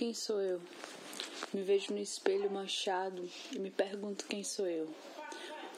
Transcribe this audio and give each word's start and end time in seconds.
Quem 0.00 0.14
sou 0.14 0.40
eu? 0.40 0.58
Me 1.52 1.62
vejo 1.62 1.92
no 1.92 1.98
espelho 1.98 2.50
manchado 2.50 3.28
e 3.52 3.58
me 3.58 3.70
pergunto 3.70 4.24
quem 4.24 4.42
sou 4.42 4.66
eu. 4.66 4.88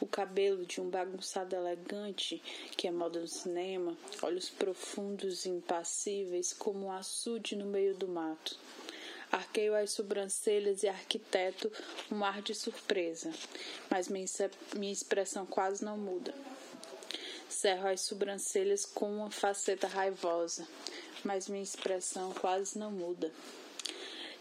O 0.00 0.06
cabelo 0.06 0.64
de 0.64 0.80
um 0.80 0.88
bagunçado 0.88 1.56
elegante, 1.56 2.40
que 2.76 2.86
é 2.86 2.92
moda 2.92 3.18
no 3.18 3.26
cinema, 3.26 3.98
olhos 4.22 4.48
profundos 4.48 5.44
e 5.44 5.48
impassíveis 5.48 6.52
como 6.52 6.86
um 6.86 6.92
açude 6.92 7.56
no 7.56 7.66
meio 7.66 7.96
do 7.96 8.06
mato. 8.06 8.56
Arqueio 9.32 9.74
as 9.74 9.90
sobrancelhas 9.90 10.84
e 10.84 10.88
arquiteto 10.88 11.72
um 12.08 12.24
ar 12.24 12.42
de 12.42 12.54
surpresa, 12.54 13.32
mas 13.90 14.06
minha 14.06 14.92
expressão 14.92 15.44
quase 15.44 15.84
não 15.84 15.98
muda. 15.98 16.32
Cerro 17.48 17.88
as 17.88 18.02
sobrancelhas 18.02 18.86
com 18.86 19.16
uma 19.16 19.32
faceta 19.32 19.88
raivosa, 19.88 20.64
mas 21.24 21.48
minha 21.48 21.64
expressão 21.64 22.32
quase 22.34 22.78
não 22.78 22.92
muda. 22.92 23.32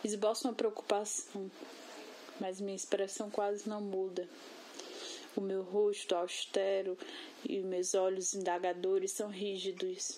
Esboço 0.03 0.47
uma 0.47 0.53
preocupação, 0.55 1.51
mas 2.39 2.59
minha 2.59 2.75
expressão 2.75 3.29
quase 3.29 3.69
não 3.69 3.79
muda. 3.79 4.27
O 5.35 5.41
meu 5.41 5.61
rosto 5.61 6.15
austero 6.15 6.97
e 7.47 7.59
meus 7.59 7.93
olhos 7.93 8.33
indagadores 8.33 9.11
são 9.11 9.29
rígidos. 9.29 10.17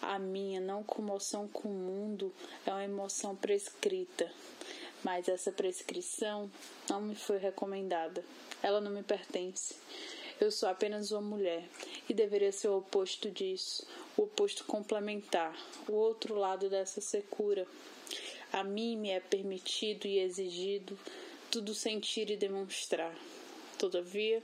A 0.00 0.18
minha 0.18 0.62
não 0.62 0.82
comoção 0.82 1.46
com 1.46 1.68
o 1.68 1.72
mundo 1.72 2.32
é 2.64 2.70
uma 2.70 2.84
emoção 2.84 3.36
prescrita, 3.36 4.32
mas 5.04 5.28
essa 5.28 5.52
prescrição 5.52 6.50
não 6.88 7.02
me 7.02 7.14
foi 7.14 7.36
recomendada. 7.36 8.24
Ela 8.62 8.80
não 8.80 8.90
me 8.90 9.02
pertence. 9.02 9.74
Eu 10.40 10.50
sou 10.50 10.70
apenas 10.70 11.12
uma 11.12 11.20
mulher 11.20 11.68
e 12.08 12.14
deveria 12.14 12.50
ser 12.50 12.68
o 12.68 12.78
oposto 12.78 13.30
disso, 13.30 13.86
o 14.16 14.22
oposto 14.22 14.64
complementar, 14.64 15.54
o 15.86 15.92
outro 15.92 16.34
lado 16.34 16.70
dessa 16.70 17.00
secura. 17.00 17.66
A 18.56 18.64
mim 18.64 18.96
me 18.96 19.10
é 19.10 19.20
permitido 19.20 20.06
e 20.06 20.18
exigido 20.18 20.98
tudo 21.50 21.74
sentir 21.74 22.30
e 22.30 22.38
demonstrar. 22.38 23.14
Todavia, 23.78 24.42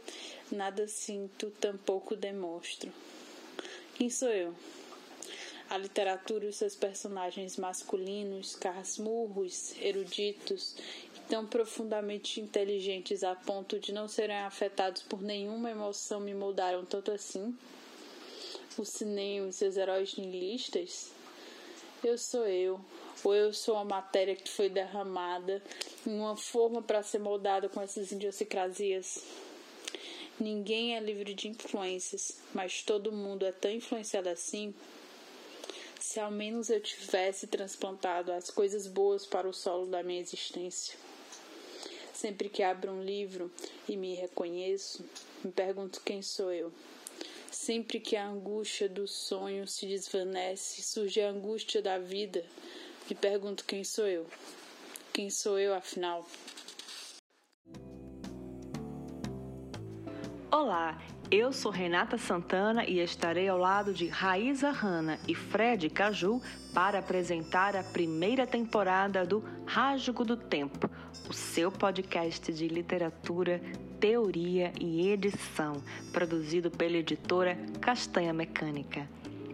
nada 0.51 0.87
sinto, 0.87 1.51
tampouco 1.53 2.15
demonstro. 2.15 2.93
Quem 3.95 4.11
sou 4.11 4.29
eu? 4.29 4.55
A 5.71 5.79
literatura 5.79 6.45
e 6.45 6.49
os 6.49 6.57
seus 6.57 6.77
personagens 6.77 7.57
masculinos, 7.57 8.55
casmurros, 8.55 9.75
eruditos 9.81 10.77
e 11.17 11.21
tão 11.31 11.47
profundamente 11.47 12.39
inteligentes 12.39 13.25
a 13.25 13.35
ponto 13.35 13.81
de 13.81 13.93
não 13.93 14.09
serem 14.09 14.41
afetados 14.41 15.01
por 15.01 15.23
nenhuma 15.23 15.71
emoção 15.71 16.21
me 16.21 16.35
moldaram 16.35 16.85
tanto 16.85 17.11
assim? 17.13 17.57
O 18.77 18.85
cinema 18.85 19.49
e 19.49 19.53
seus 19.55 19.79
heróis 19.79 20.15
nihilistas? 20.17 21.11
Eu 22.05 22.19
sou 22.19 22.47
eu, 22.47 22.79
ou 23.25 23.35
eu 23.35 23.53
sou 23.53 23.77
a 23.77 23.85
matéria 23.85 24.35
que 24.35 24.49
foi 24.49 24.69
derramada 24.69 25.63
em 26.07 26.19
uma 26.19 26.37
forma 26.37 26.83
para 26.83 27.03
ser 27.03 27.19
moldada 27.19 27.69
com 27.69 27.81
essas 27.81 28.11
idiosincrasias? 28.13 29.23
Ninguém 30.41 30.97
é 30.97 31.01
livre 31.01 31.35
de 31.35 31.49
influências, 31.49 32.41
mas 32.53 32.83
todo 32.83 33.13
mundo 33.13 33.45
é 33.45 33.53
tão 33.53 33.71
influenciado 33.71 34.29
assim 34.29 34.75
se 36.03 36.19
ao 36.19 36.33
menos 36.33 36.69
eu 36.69 36.81
tivesse 36.81 37.47
transplantado 37.47 38.33
as 38.33 38.51
coisas 38.51 38.89
boas 38.89 39.25
para 39.25 39.49
o 39.49 39.53
solo 39.53 39.87
da 39.87 40.03
minha 40.03 40.21
existência. 40.21 40.99
Sempre 42.13 42.49
que 42.49 42.63
abro 42.63 42.91
um 42.91 43.03
livro 43.03 43.51
e 43.89 43.97
me 43.97 44.15
reconheço, 44.15 45.05
me 45.45 45.53
pergunto 45.53 46.03
quem 46.05 46.21
sou 46.21 46.53
eu. 46.53 46.73
Sempre 47.53 48.01
que 48.01 48.17
a 48.17 48.27
angústia 48.27 48.89
do 48.89 49.07
sonho 49.07 49.67
se 49.69 49.87
desvanece, 49.87 50.83
surge 50.83 51.21
a 51.21 51.31
angústia 51.31 51.81
da 51.81 51.99
vida, 51.99 52.45
me 53.09 53.15
pergunto 53.15 53.65
quem 53.65 53.85
sou 53.85 54.07
eu. 54.07 54.27
Quem 55.13 55.31
sou 55.31 55.59
eu, 55.59 55.75
afinal? 55.75 56.27
Olá, 60.51 61.01
eu 61.31 61.53
sou 61.53 61.73
Renata 61.73 62.19
Santana 62.19 62.85
e 62.85 63.01
estarei 63.01 63.49
ao 63.49 63.59
lado 63.59 63.93
de 63.93 64.07
Raíza 64.07 64.71
Hanna 64.71 65.19
e 65.27 65.35
Fred 65.35 65.89
Caju 65.91 66.41
para 66.75 66.99
apresentar 66.99 67.75
a 67.75 67.83
primeira 67.83 68.47
temporada 68.47 69.25
do 69.25 69.43
Rasgo 69.67 70.25
do 70.25 70.37
Tempo, 70.37 70.91
o 71.29 71.33
seu 71.33 71.73
podcast 71.73 72.53
de 72.53 72.69
literatura, 72.69 73.61
teoria 73.99 74.73
e 74.81 75.09
edição, 75.09 75.83
produzido 76.13 76.71
pela 76.71 76.99
editora 76.99 77.57
Castanha 77.81 78.33
Mecânica. 78.33 79.09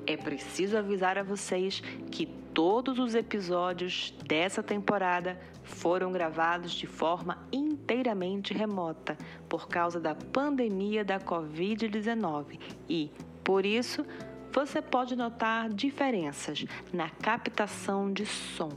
É 0.07 0.17
preciso 0.17 0.77
avisar 0.77 1.17
a 1.19 1.23
vocês 1.23 1.81
que 2.11 2.27
todos 2.59 2.99
os 2.99 3.15
episódios 3.15 4.13
dessa 4.27 4.65
temporada 4.65 5.39
foram 5.63 6.11
gravados 6.11 6.73
de 6.73 6.89
forma 6.89 7.39
inteiramente 7.53 8.53
remota 8.53 9.17
por 9.49 9.69
causa 9.69 10.01
da 10.01 10.13
pandemia 10.13 11.05
da 11.05 11.21
Covid-19 11.21 12.59
e, 12.89 13.13
por 13.45 13.65
isso, 13.65 14.05
você 14.51 14.83
pode 14.83 15.15
notar 15.15 15.69
diferenças 15.69 16.65
na 16.93 17.09
captação 17.09 18.13
de 18.13 18.27
som. 18.27 18.73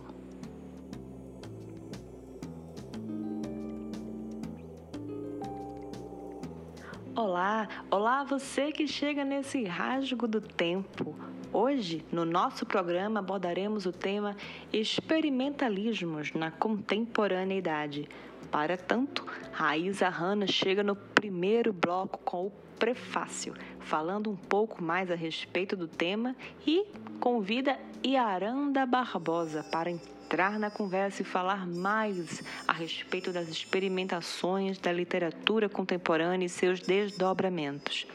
Olá, 7.16 7.68
olá 7.90 8.24
você 8.24 8.72
que 8.72 8.88
chega 8.88 9.25
nesse 9.25 9.63
rasgo 9.63 10.28
do 10.28 10.40
tempo. 10.40 11.16
Hoje, 11.53 12.01
no 12.13 12.23
nosso 12.23 12.66
programa, 12.66 13.19
abordaremos 13.19 13.85
o 13.85 13.91
tema 13.91 14.38
experimentalismos 14.72 16.31
na 16.31 16.50
contemporaneidade. 16.50 18.07
Para 18.50 18.78
tanto, 18.78 19.25
Raíza 19.51 20.07
Hanna 20.07 20.47
chega 20.47 20.81
no 20.81 20.95
primeiro 20.95 21.73
bloco 21.73 22.19
com 22.19 22.47
o 22.47 22.51
prefácio, 22.79 23.53
falando 23.81 24.31
um 24.31 24.35
pouco 24.35 24.81
mais 24.81 25.12
a 25.12 25.16
respeito 25.16 25.75
do 25.75 25.89
tema 25.89 26.38
e 26.66 26.85
convida 27.19 27.78
Iaranda 28.01 28.85
Barbosa 28.85 29.62
para 29.62 29.91
entrar 29.91 30.57
na 30.57 30.72
conversa 30.72 31.22
e 31.22 31.25
falar 31.25 31.68
mais 31.68 32.41
a 32.66 32.72
respeito 32.72 33.33
das 33.33 33.50
experimentações 33.50 34.79
da 34.79 34.91
literatura 34.94 35.68
contemporânea 35.68 36.45
e 36.45 36.50
seus 36.50 36.79
desdobramentos. 36.79 38.07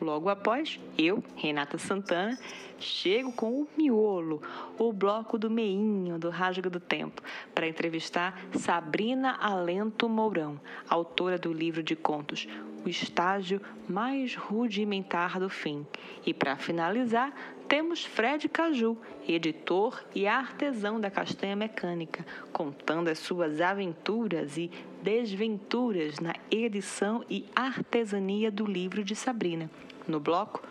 Logo 0.00 0.28
após, 0.28 0.78
eu, 0.98 1.24
Renata 1.36 1.78
Santana, 1.78 2.38
chego 2.78 3.32
com 3.32 3.62
o 3.62 3.68
miolo, 3.76 4.42
o 4.78 4.92
bloco 4.92 5.38
do 5.38 5.50
meinho 5.50 6.18
do 6.18 6.30
Rasgo 6.30 6.68
do 6.68 6.80
Tempo, 6.80 7.22
para 7.54 7.68
entrevistar 7.68 8.40
Sabrina 8.58 9.36
Alento 9.40 10.08
Mourão, 10.08 10.60
autora 10.88 11.38
do 11.38 11.52
livro 11.52 11.82
de 11.82 11.96
contos 11.96 12.46
O 12.84 12.88
Estágio 12.88 13.60
Mais 13.88 14.34
Rudimentar 14.34 15.40
do 15.40 15.48
Fim. 15.48 15.86
E 16.24 16.32
para 16.32 16.56
finalizar, 16.56 17.32
temos 17.68 18.04
Fred 18.04 18.48
Caju, 18.48 18.96
editor 19.26 20.04
e 20.14 20.26
artesão 20.26 21.00
da 21.00 21.10
castanha 21.10 21.56
mecânica, 21.56 22.24
contando 22.52 23.08
as 23.08 23.18
suas 23.18 23.60
aventuras 23.60 24.56
e 24.56 24.70
desventuras 25.02 26.20
na 26.20 26.34
edição 26.48 27.24
e 27.28 27.44
artesania 27.56 28.52
do 28.52 28.64
livro 28.64 29.02
de 29.02 29.16
Sabrina, 29.16 29.68
no 30.06 30.20
bloco 30.20 30.62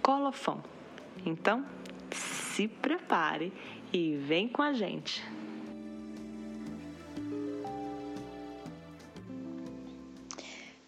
Colofão. 0.00 0.73
Então, 1.26 1.64
se 2.12 2.68
prepare 2.68 3.52
e 3.92 4.16
vem 4.16 4.46
com 4.46 4.60
a 4.60 4.72
gente. 4.74 5.22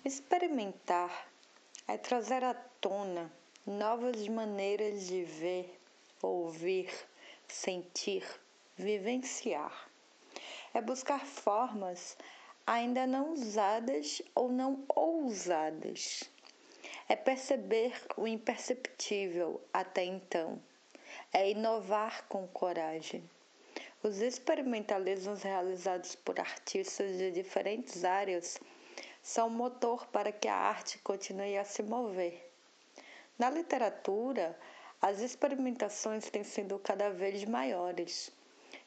Experimentar 0.04 1.28
é 1.88 1.96
trazer 1.96 2.44
à 2.44 2.52
tona 2.52 3.32
novas 3.66 4.28
maneiras 4.28 5.06
de 5.06 5.24
ver, 5.24 5.80
ouvir, 6.22 6.92
sentir, 7.48 8.24
vivenciar. 8.76 9.88
É 10.74 10.80
buscar 10.82 11.24
formas 11.24 12.16
ainda 12.66 13.06
não 13.06 13.32
usadas 13.32 14.20
ou 14.34 14.52
não 14.52 14.84
ousadas 14.94 16.30
é 17.08 17.14
perceber 17.14 17.92
o 18.16 18.26
imperceptível 18.26 19.60
até 19.72 20.04
então, 20.04 20.60
é 21.32 21.50
inovar 21.50 22.26
com 22.28 22.46
coragem. 22.48 23.22
Os 24.02 24.20
experimentalismos 24.20 25.42
realizados 25.42 26.14
por 26.16 26.38
artistas 26.38 27.16
de 27.16 27.30
diferentes 27.30 28.04
áreas 28.04 28.58
são 29.22 29.48
motor 29.48 30.06
para 30.08 30.30
que 30.30 30.48
a 30.48 30.54
arte 30.54 30.98
continue 30.98 31.56
a 31.56 31.64
se 31.64 31.82
mover. 31.82 32.50
Na 33.38 33.50
literatura, 33.50 34.58
as 35.00 35.20
experimentações 35.20 36.30
têm 36.30 36.42
sido 36.42 36.78
cada 36.78 37.10
vez 37.10 37.44
maiores. 37.44 38.32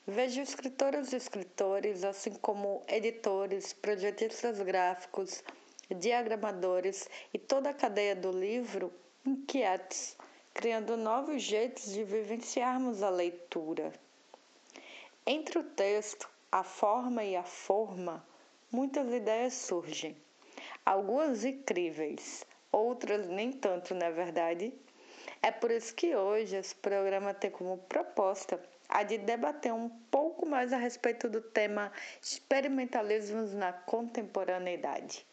Vejo 0.08 0.42
escritoras 0.42 1.14
e 1.14 1.18
escritores, 1.18 2.04
assim 2.04 2.34
como 2.36 2.84
editores, 2.88 3.74
projetistas 3.74 4.60
gráficos, 4.60 5.44
diagramadores 5.96 7.10
e 7.34 7.38
toda 7.38 7.70
a 7.70 7.74
cadeia 7.74 8.16
do 8.16 8.32
livro 8.32 8.94
inquietos, 9.26 10.16
criando 10.54 10.98
novos 10.98 11.42
jeitos 11.42 11.92
de 11.92 12.04
vivenciarmos 12.04 13.04
a 13.04 13.10
leitura. 13.10 13.92
Entre 15.26 15.60
o 15.60 15.64
texto 15.64 16.30
a 16.52 16.64
forma 16.64 17.24
e 17.24 17.36
a 17.36 17.44
forma, 17.44 18.26
muitas 18.72 19.14
ideias 19.14 19.54
surgem. 19.54 20.18
Algumas 20.84 21.46
incríveis, 21.46 22.44
outras 22.72 23.28
nem 23.28 23.52
tanto, 23.52 23.94
na 23.94 24.08
é 24.08 24.12
verdade. 24.12 24.74
É 25.42 25.52
por 25.52 25.70
isso 25.70 25.94
que 25.94 26.16
hoje 26.16 26.56
esse 26.56 26.74
programa 26.74 27.34
tem 27.34 27.52
como 27.52 27.78
proposta 27.78 28.60
a 28.90 29.04
de 29.04 29.20
debater 29.20 29.72
um 29.72 29.90
pouco 30.10 30.48
mais 30.48 30.74
a 30.74 30.78
respeito 30.78 31.30
do 31.30 31.40
tema 31.40 31.92
experimentalismos 32.20 33.54
na 33.54 33.72
contemporaneidade. 33.72 35.29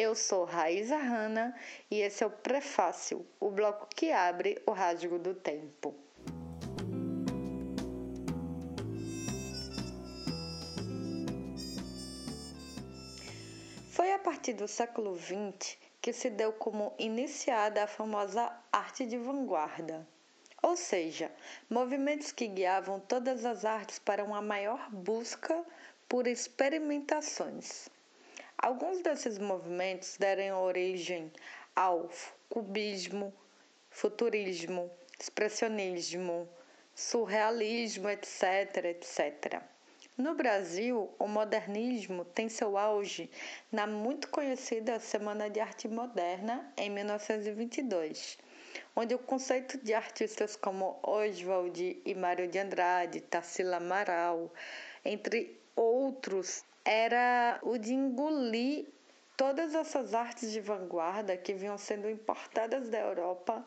Eu 0.00 0.14
sou 0.14 0.44
Raíza 0.44 0.96
Hanna 0.96 1.52
e 1.90 2.00
esse 2.00 2.22
é 2.22 2.26
o 2.28 2.30
Prefácio, 2.30 3.26
o 3.40 3.50
bloco 3.50 3.88
que 3.88 4.12
abre 4.12 4.62
o 4.64 4.70
rasgo 4.70 5.18
do 5.18 5.34
tempo. 5.34 5.92
Foi 13.90 14.12
a 14.12 14.20
partir 14.20 14.52
do 14.52 14.68
século 14.68 15.18
XX 15.18 15.76
que 16.00 16.12
se 16.12 16.30
deu 16.30 16.52
como 16.52 16.94
iniciada 16.96 17.82
a 17.82 17.88
famosa 17.88 18.56
arte 18.70 19.04
de 19.04 19.18
vanguarda, 19.18 20.06
ou 20.62 20.76
seja, 20.76 21.28
movimentos 21.68 22.30
que 22.30 22.46
guiavam 22.46 23.00
todas 23.00 23.44
as 23.44 23.64
artes 23.64 23.98
para 23.98 24.22
uma 24.22 24.40
maior 24.40 24.88
busca 24.92 25.66
por 26.08 26.28
experimentações. 26.28 27.88
Alguns 28.58 29.02
desses 29.02 29.38
movimentos 29.38 30.16
deram 30.16 30.62
origem 30.62 31.32
ao 31.74 32.10
cubismo, 32.48 33.32
futurismo, 33.88 34.90
expressionismo, 35.18 36.48
surrealismo, 36.94 38.08
etc, 38.10 38.84
etc. 38.84 39.62
No 40.16 40.34
Brasil, 40.34 41.14
o 41.18 41.28
modernismo 41.28 42.24
tem 42.24 42.48
seu 42.48 42.76
auge 42.76 43.30
na 43.70 43.86
muito 43.86 44.28
conhecida 44.28 44.98
Semana 44.98 45.48
de 45.48 45.60
Arte 45.60 45.86
Moderna 45.86 46.72
em 46.76 46.90
1922 46.90 48.38
onde 48.94 49.14
o 49.14 49.18
conceito 49.18 49.78
de 49.78 49.94
artistas 49.94 50.56
como 50.56 50.98
Oswald 51.02 52.02
e 52.04 52.14
Mário 52.14 52.48
de 52.48 52.58
Andrade, 52.58 53.20
Tarsila 53.20 53.76
Amaral, 53.76 54.52
entre 55.04 55.60
outros, 55.76 56.64
era 56.90 57.60
o 57.64 57.76
de 57.76 57.92
engolir 57.92 58.86
todas 59.36 59.74
essas 59.74 60.14
artes 60.14 60.50
de 60.50 60.58
vanguarda 60.58 61.36
que 61.36 61.52
vinham 61.52 61.76
sendo 61.76 62.08
importadas 62.08 62.88
da 62.88 62.98
Europa 62.98 63.62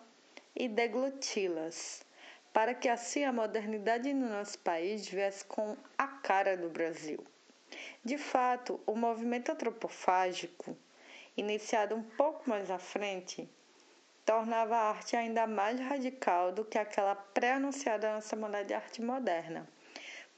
e 0.55 0.67
degluti-las, 0.67 2.03
para 2.51 2.73
que 2.73 2.89
assim 2.89 3.23
a 3.23 3.31
modernidade 3.31 4.11
no 4.11 4.27
nosso 4.27 4.57
país 4.57 5.07
viesse 5.07 5.45
com 5.45 5.77
a 5.95 6.07
cara 6.07 6.57
do 6.57 6.67
Brasil. 6.67 7.23
De 8.03 8.17
fato, 8.17 8.81
o 8.87 8.95
movimento 8.95 9.51
antropofágico, 9.51 10.75
iniciado 11.37 11.93
um 11.93 12.01
pouco 12.01 12.49
mais 12.49 12.71
à 12.71 12.79
frente, 12.79 13.47
tornava 14.25 14.75
a 14.75 14.89
arte 14.89 15.15
ainda 15.15 15.45
mais 15.45 15.79
radical 15.79 16.51
do 16.51 16.65
que 16.65 16.79
aquela 16.79 17.13
pré-anunciada 17.13 18.13
na 18.13 18.21
Semana 18.21 18.65
de 18.65 18.73
Arte 18.73 18.99
Moderna, 18.99 19.69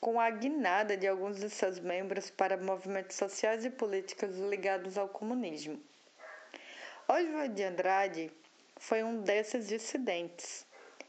com 0.04 0.20
a 0.20 0.30
guinada 0.30 0.98
de 0.98 1.08
alguns 1.08 1.40
de 1.40 1.50
seus 1.50 1.80
membros 1.80 2.30
para 2.30 2.58
movimentos 2.58 3.16
sociais 3.16 3.64
e 3.64 3.70
políticos 3.70 4.38
ligados 4.38 4.98
ao 4.98 5.08
comunismo. 5.08 5.82
Oswald 7.08 7.56
de 7.56 7.64
Andrade 7.64 8.32
foi 8.76 9.02
um 9.02 9.22
desses 9.22 9.70
dissidentes. 9.70 10.68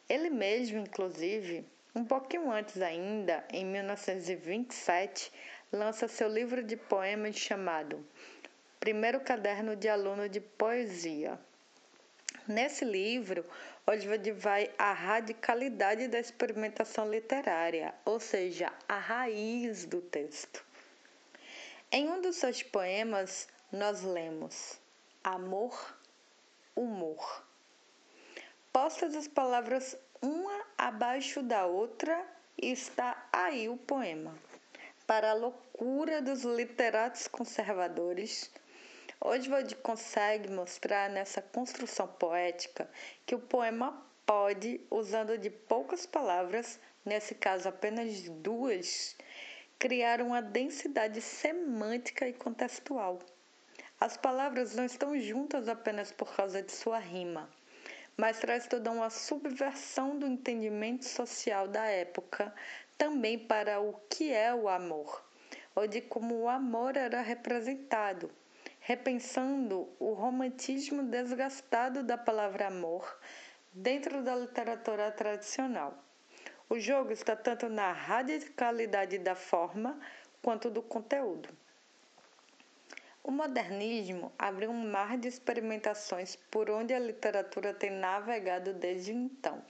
Ele 0.08 0.31
mesmo, 0.31 0.79
inclusive, 0.79 1.67
um 1.93 2.05
pouquinho 2.05 2.52
antes 2.52 2.81
ainda, 2.81 3.44
em 3.52 3.64
1927, 3.64 5.32
lança 5.73 6.06
seu 6.06 6.29
livro 6.29 6.62
de 6.62 6.76
poemas 6.76 7.35
chamado 7.35 8.06
Primeiro 8.79 9.19
Caderno 9.19 9.75
de 9.75 9.88
Aluno 9.88 10.29
de 10.29 10.41
Poesia. 10.41 11.37
Nesse 12.46 12.85
livro, 12.85 13.43
Oswald 13.87 14.31
vai 14.32 14.70
à 14.79 14.93
radicalidade 14.93 16.08
da 16.08 16.19
experimentação 16.19 17.11
literária, 17.11 17.94
ou 18.05 18.20
seja, 18.20 18.70
a 18.87 18.99
raiz 18.99 19.87
do 19.87 20.02
texto. 20.02 20.62
Em 21.91 22.06
um 22.08 22.20
dos 22.20 22.37
seus 22.37 22.62
poemas, 22.62 23.49
nós 23.73 24.02
lemos 24.02 24.79
amor, 25.23 25.96
humor. 26.76 27.44
Postas 28.70 29.17
as 29.17 29.26
palavras 29.26 29.96
uma 30.20 30.67
abaixo 30.76 31.43
da 31.43 31.64
outra, 31.64 32.26
está 32.58 33.26
aí 33.32 33.70
o 33.70 33.76
poema. 33.79 34.35
Para 35.06 35.31
a 35.31 35.35
loucura 35.35 36.20
dos 36.20 36.43
literatos 36.43 37.26
conservadores, 37.26 38.50
Oswald 39.20 39.76
consegue 39.76 40.50
mostrar 40.50 41.08
nessa 41.08 41.40
construção 41.40 42.06
poética 42.06 42.90
que 43.25 43.34
o 43.34 43.38
poema 43.38 44.05
pode, 44.26 44.81
usando 44.90 45.38
de 45.38 45.49
poucas 45.49 46.05
palavras, 46.05 46.78
nesse 47.05 47.34
caso 47.34 47.69
apenas 47.69 48.28
duas, 48.28 49.16
criar 49.78 50.20
uma 50.20 50.43
densidade 50.43 51.20
semântica 51.20 52.28
e 52.28 52.32
contextual. 52.32 53.19
As 54.00 54.16
palavras 54.16 54.75
não 54.75 54.84
estão 54.84 55.19
juntas 55.19 55.69
apenas 55.69 56.12
por 56.12 56.34
causa 56.34 56.60
de 56.60 56.72
sua 56.72 56.99
rima, 56.99 57.49
mas 58.17 58.40
traz 58.40 58.67
toda 58.67 58.90
uma 58.90 59.10
subversão 59.10 60.19
do 60.19 60.26
entendimento 60.26 61.05
social 61.05 61.69
da 61.69 61.87
época 61.87 62.55
também 62.99 63.38
para 63.38 63.81
o 63.81 63.94
que 64.10 64.32
é 64.32 64.55
o 64.55 64.69
amor, 64.69 65.25
ou 65.75 65.87
de 65.87 66.00
como 66.00 66.34
o 66.43 66.49
amor 66.49 66.96
era 66.96 67.22
representado 67.22 68.31
repensando 68.86 69.88
o 69.98 70.12
romantismo 70.12 71.02
desgastado 71.04 72.02
da 72.02 72.19
palavra 72.19 72.66
amor 72.66 73.19
dentro 73.72 74.22
da 74.22 74.36
literatura 74.36 75.10
tradicional. 75.10 75.98
O 76.69 76.78
jogo 76.78 77.10
está 77.10 77.34
tanto 77.34 77.66
na 77.70 77.92
radicalidade 77.92 79.16
da 79.16 79.34
forma 79.34 79.98
quanto 80.42 80.69
do 80.69 80.82
conteúdo. 80.82 81.48
O 83.22 83.31
modernismo 83.31 84.31
abriu 84.38 84.70
um 84.70 84.90
mar 84.90 85.16
de 85.16 85.28
experimentações 85.28 86.36
por 86.50 86.69
onde 86.69 86.92
a 86.92 86.98
literatura 86.98 87.72
tem 87.72 87.90
navegado 87.90 88.75
desde 88.75 89.14
então. 89.14 89.64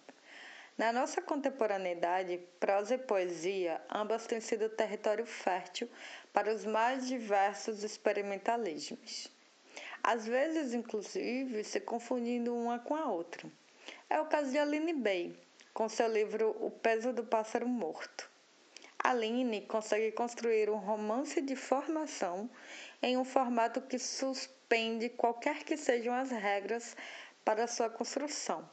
Na 0.76 0.93
nossa 0.93 1.22
contemporaneidade, 1.22 2.40
prosa 2.58 2.96
e 2.96 2.99
poesia 2.99 3.81
ambas 3.88 4.26
têm 4.26 4.40
sido 4.40 4.69
território 4.69 5.25
fértil 5.25 5.88
para 6.34 6.52
os 6.52 6.64
mais 6.64 7.06
diversos 7.06 7.85
experimentalismos. 7.85 9.28
Às 10.02 10.26
vezes, 10.26 10.75
inclusive, 10.75 11.62
se 11.62 11.78
confundindo 11.78 12.52
uma 12.52 12.80
com 12.80 12.97
a 12.97 13.06
outra. 13.06 13.49
É 14.11 14.20
o 14.20 14.26
caso 14.26 14.50
de 14.50 14.59
Aline 14.59 14.94
Bay, 14.94 15.38
com 15.73 15.88
seu 15.88 16.09
livro 16.09 16.50
O 16.61 16.73
Peso 16.73 17.12
do 17.12 17.23
Pássaro 17.23 17.68
Morto. 17.68 18.28
Aline 18.99 19.61
consegue 19.61 20.11
construir 20.11 20.68
um 20.68 20.76
romance 20.76 21.40
de 21.40 21.54
formação 21.54 22.50
em 23.00 23.16
um 23.16 23.25
formato 23.25 23.80
que 23.80 23.97
suspende 23.97 25.11
qualquer 25.11 25.62
que 25.62 25.76
sejam 25.76 26.14
as 26.14 26.30
regras 26.30 26.97
para 27.44 27.68
sua 27.68 27.88
construção. 27.88 28.68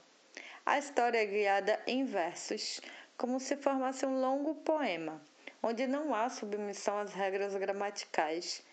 A 0.66 0.80
história 0.80 1.22
é 1.22 1.26
guiada 1.28 1.80
em 1.86 2.06
versos, 2.06 2.82
como 3.16 3.40
se 3.40 3.56
formasse 3.56 4.04
um 4.04 4.20
longo 4.20 4.56
poema 4.56 5.22
onde 5.64 5.86
não 5.86 6.14
há 6.14 6.30
submissão 6.30 6.98
às 6.98 7.14
regras 7.14 7.56
gramaticais 7.56 8.64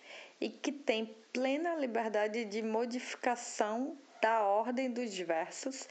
e 0.40 0.48
que 0.48 0.72
tem 0.72 1.14
plena 1.32 1.74
liberdade 1.74 2.44
de 2.44 2.62
modificação 2.62 3.96
da 4.22 4.42
ordem 4.42 4.90
dos 4.90 5.16
versos 5.18 5.88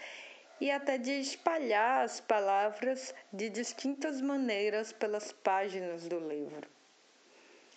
e 0.60 0.72
até 0.72 0.98
de 0.98 1.12
espalhar 1.12 2.04
as 2.04 2.20
palavras 2.20 3.14
de 3.32 3.50
distintas 3.50 4.22
maneiras 4.22 4.92
pelas 4.92 5.32
páginas 5.32 6.08
do 6.08 6.20
livro. 6.20 6.68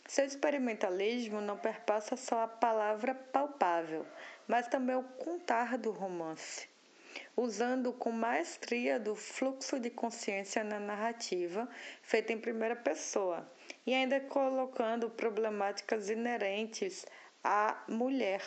Seu 0.06 0.24
experimentalismo 0.24 1.40
não 1.40 1.56
perpassa 1.56 2.16
só 2.16 2.42
a 2.42 2.48
palavra 2.48 3.14
palpável, 3.14 4.06
mas 4.48 4.66
também 4.66 4.96
o 4.96 5.02
contar 5.02 5.76
do 5.76 5.90
romance 5.90 6.68
usando 7.36 7.92
com 7.92 8.10
maestria 8.10 8.98
do 8.98 9.14
fluxo 9.14 9.78
de 9.78 9.90
consciência 9.90 10.62
na 10.62 10.78
narrativa, 10.78 11.68
feita 12.02 12.32
em 12.32 12.38
primeira 12.38 12.76
pessoa, 12.76 13.50
e 13.86 13.94
ainda 13.94 14.20
colocando 14.20 15.10
problemáticas 15.10 16.10
inerentes 16.10 17.06
à 17.42 17.82
mulher, 17.88 18.42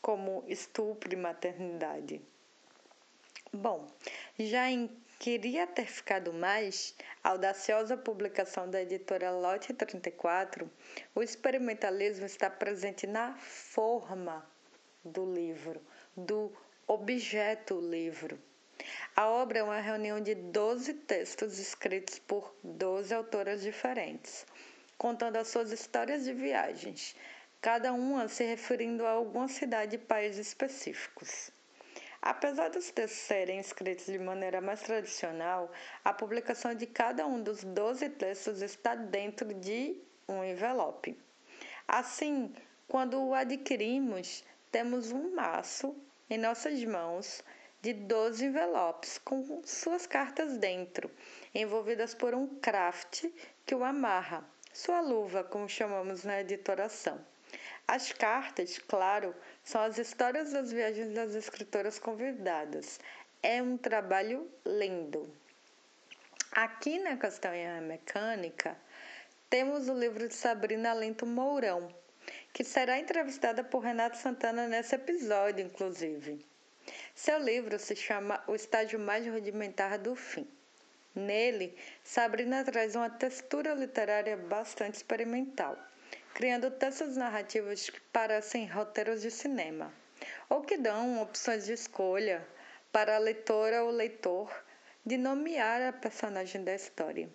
como 0.00 0.44
estupro 0.46 1.12
e 1.12 1.16
maternidade. 1.16 2.20
Bom, 3.52 3.86
já 4.38 4.70
em 4.70 4.90
Queria 5.18 5.66
Ter 5.68 5.86
Ficado 5.86 6.32
Mais, 6.32 6.96
a 7.22 7.28
audaciosa 7.28 7.96
publicação 7.96 8.68
da 8.68 8.82
editora 8.82 9.30
Lote 9.30 9.72
34, 9.72 10.68
o 11.14 11.22
experimentalismo 11.22 12.26
está 12.26 12.50
presente 12.50 13.06
na 13.06 13.34
forma 13.36 14.44
do 15.04 15.32
livro, 15.32 15.80
do 16.16 16.52
objeto 16.92 17.80
livro. 17.80 18.38
A 19.16 19.26
obra 19.26 19.60
é 19.60 19.62
uma 19.62 19.80
reunião 19.80 20.20
de 20.20 20.34
12 20.34 20.92
textos 20.92 21.58
escritos 21.58 22.18
por 22.18 22.54
12 22.62 23.14
autoras 23.14 23.62
diferentes, 23.62 24.44
contando 24.98 25.36
as 25.36 25.48
suas 25.48 25.72
histórias 25.72 26.24
de 26.24 26.34
viagens, 26.34 27.16
cada 27.62 27.94
uma 27.94 28.28
se 28.28 28.44
referindo 28.44 29.06
a 29.06 29.12
alguma 29.12 29.48
cidade 29.48 29.96
e 29.96 29.98
país 29.98 30.36
específicos. 30.36 31.50
Apesar 32.20 32.68
dos 32.68 32.90
textos 32.90 33.20
serem 33.22 33.58
escritos 33.58 34.04
de 34.04 34.18
maneira 34.18 34.60
mais 34.60 34.82
tradicional, 34.82 35.72
a 36.04 36.12
publicação 36.12 36.74
de 36.74 36.86
cada 36.86 37.26
um 37.26 37.42
dos 37.42 37.64
12 37.64 38.10
textos 38.10 38.60
está 38.60 38.94
dentro 38.94 39.54
de 39.54 39.96
um 40.28 40.44
envelope. 40.44 41.18
Assim, 41.88 42.54
quando 42.86 43.18
o 43.18 43.32
adquirimos, 43.32 44.44
temos 44.70 45.10
um 45.10 45.34
maço 45.34 45.96
em 46.32 46.38
nossas 46.38 46.82
mãos 46.84 47.44
de 47.82 47.92
12 47.92 48.46
envelopes 48.46 49.18
com 49.18 49.60
suas 49.66 50.06
cartas 50.06 50.56
dentro, 50.56 51.10
envolvidas 51.54 52.14
por 52.14 52.34
um 52.34 52.46
craft 52.58 53.26
que 53.66 53.74
o 53.74 53.84
amarra, 53.84 54.42
sua 54.72 55.02
luva, 55.02 55.44
como 55.44 55.68
chamamos 55.68 56.24
na 56.24 56.40
editoração. 56.40 57.20
As 57.86 58.14
cartas, 58.14 58.78
claro, 58.78 59.34
são 59.62 59.82
as 59.82 59.98
histórias 59.98 60.52
das 60.52 60.72
viagens 60.72 61.12
das 61.12 61.34
escritoras 61.34 61.98
convidadas. 61.98 62.98
É 63.42 63.62
um 63.62 63.76
trabalho 63.76 64.50
lindo. 64.64 65.30
Aqui 66.50 66.98
na 66.98 67.18
Castanha 67.18 67.78
Mecânica, 67.82 68.74
temos 69.50 69.86
o 69.86 69.92
livro 69.92 70.26
de 70.26 70.34
Sabrina 70.34 70.94
Lento 70.94 71.26
Mourão, 71.26 71.94
que 72.52 72.64
será 72.64 72.98
entrevistada 72.98 73.64
por 73.64 73.80
Renato 73.80 74.16
Santana 74.16 74.68
nesse 74.68 74.94
episódio, 74.94 75.64
inclusive. 75.64 76.44
Seu 77.14 77.38
livro 77.38 77.78
se 77.78 77.96
chama 77.96 78.42
O 78.46 78.54
Estágio 78.54 78.98
Mais 78.98 79.26
Rudimentar 79.26 79.98
do 79.98 80.14
Fim. 80.14 80.46
Nele, 81.14 81.76
Sabrina 82.02 82.64
traz 82.64 82.96
uma 82.96 83.10
textura 83.10 83.74
literária 83.74 84.36
bastante 84.36 84.96
experimental 84.96 85.78
criando 86.34 86.70
textos 86.70 87.16
narrativos 87.16 87.90
que 87.90 88.00
parecem 88.12 88.66
roteiros 88.66 89.20
de 89.20 89.30
cinema, 89.30 89.92
ou 90.48 90.62
que 90.62 90.78
dão 90.78 91.20
opções 91.20 91.66
de 91.66 91.72
escolha 91.72 92.46
para 92.90 93.16
a 93.16 93.18
leitora 93.18 93.84
ou 93.84 93.90
leitor 93.90 94.50
de 95.04 95.18
nomear 95.18 95.82
a 95.82 95.92
personagem 95.92 96.64
da 96.64 96.74
história. 96.74 97.28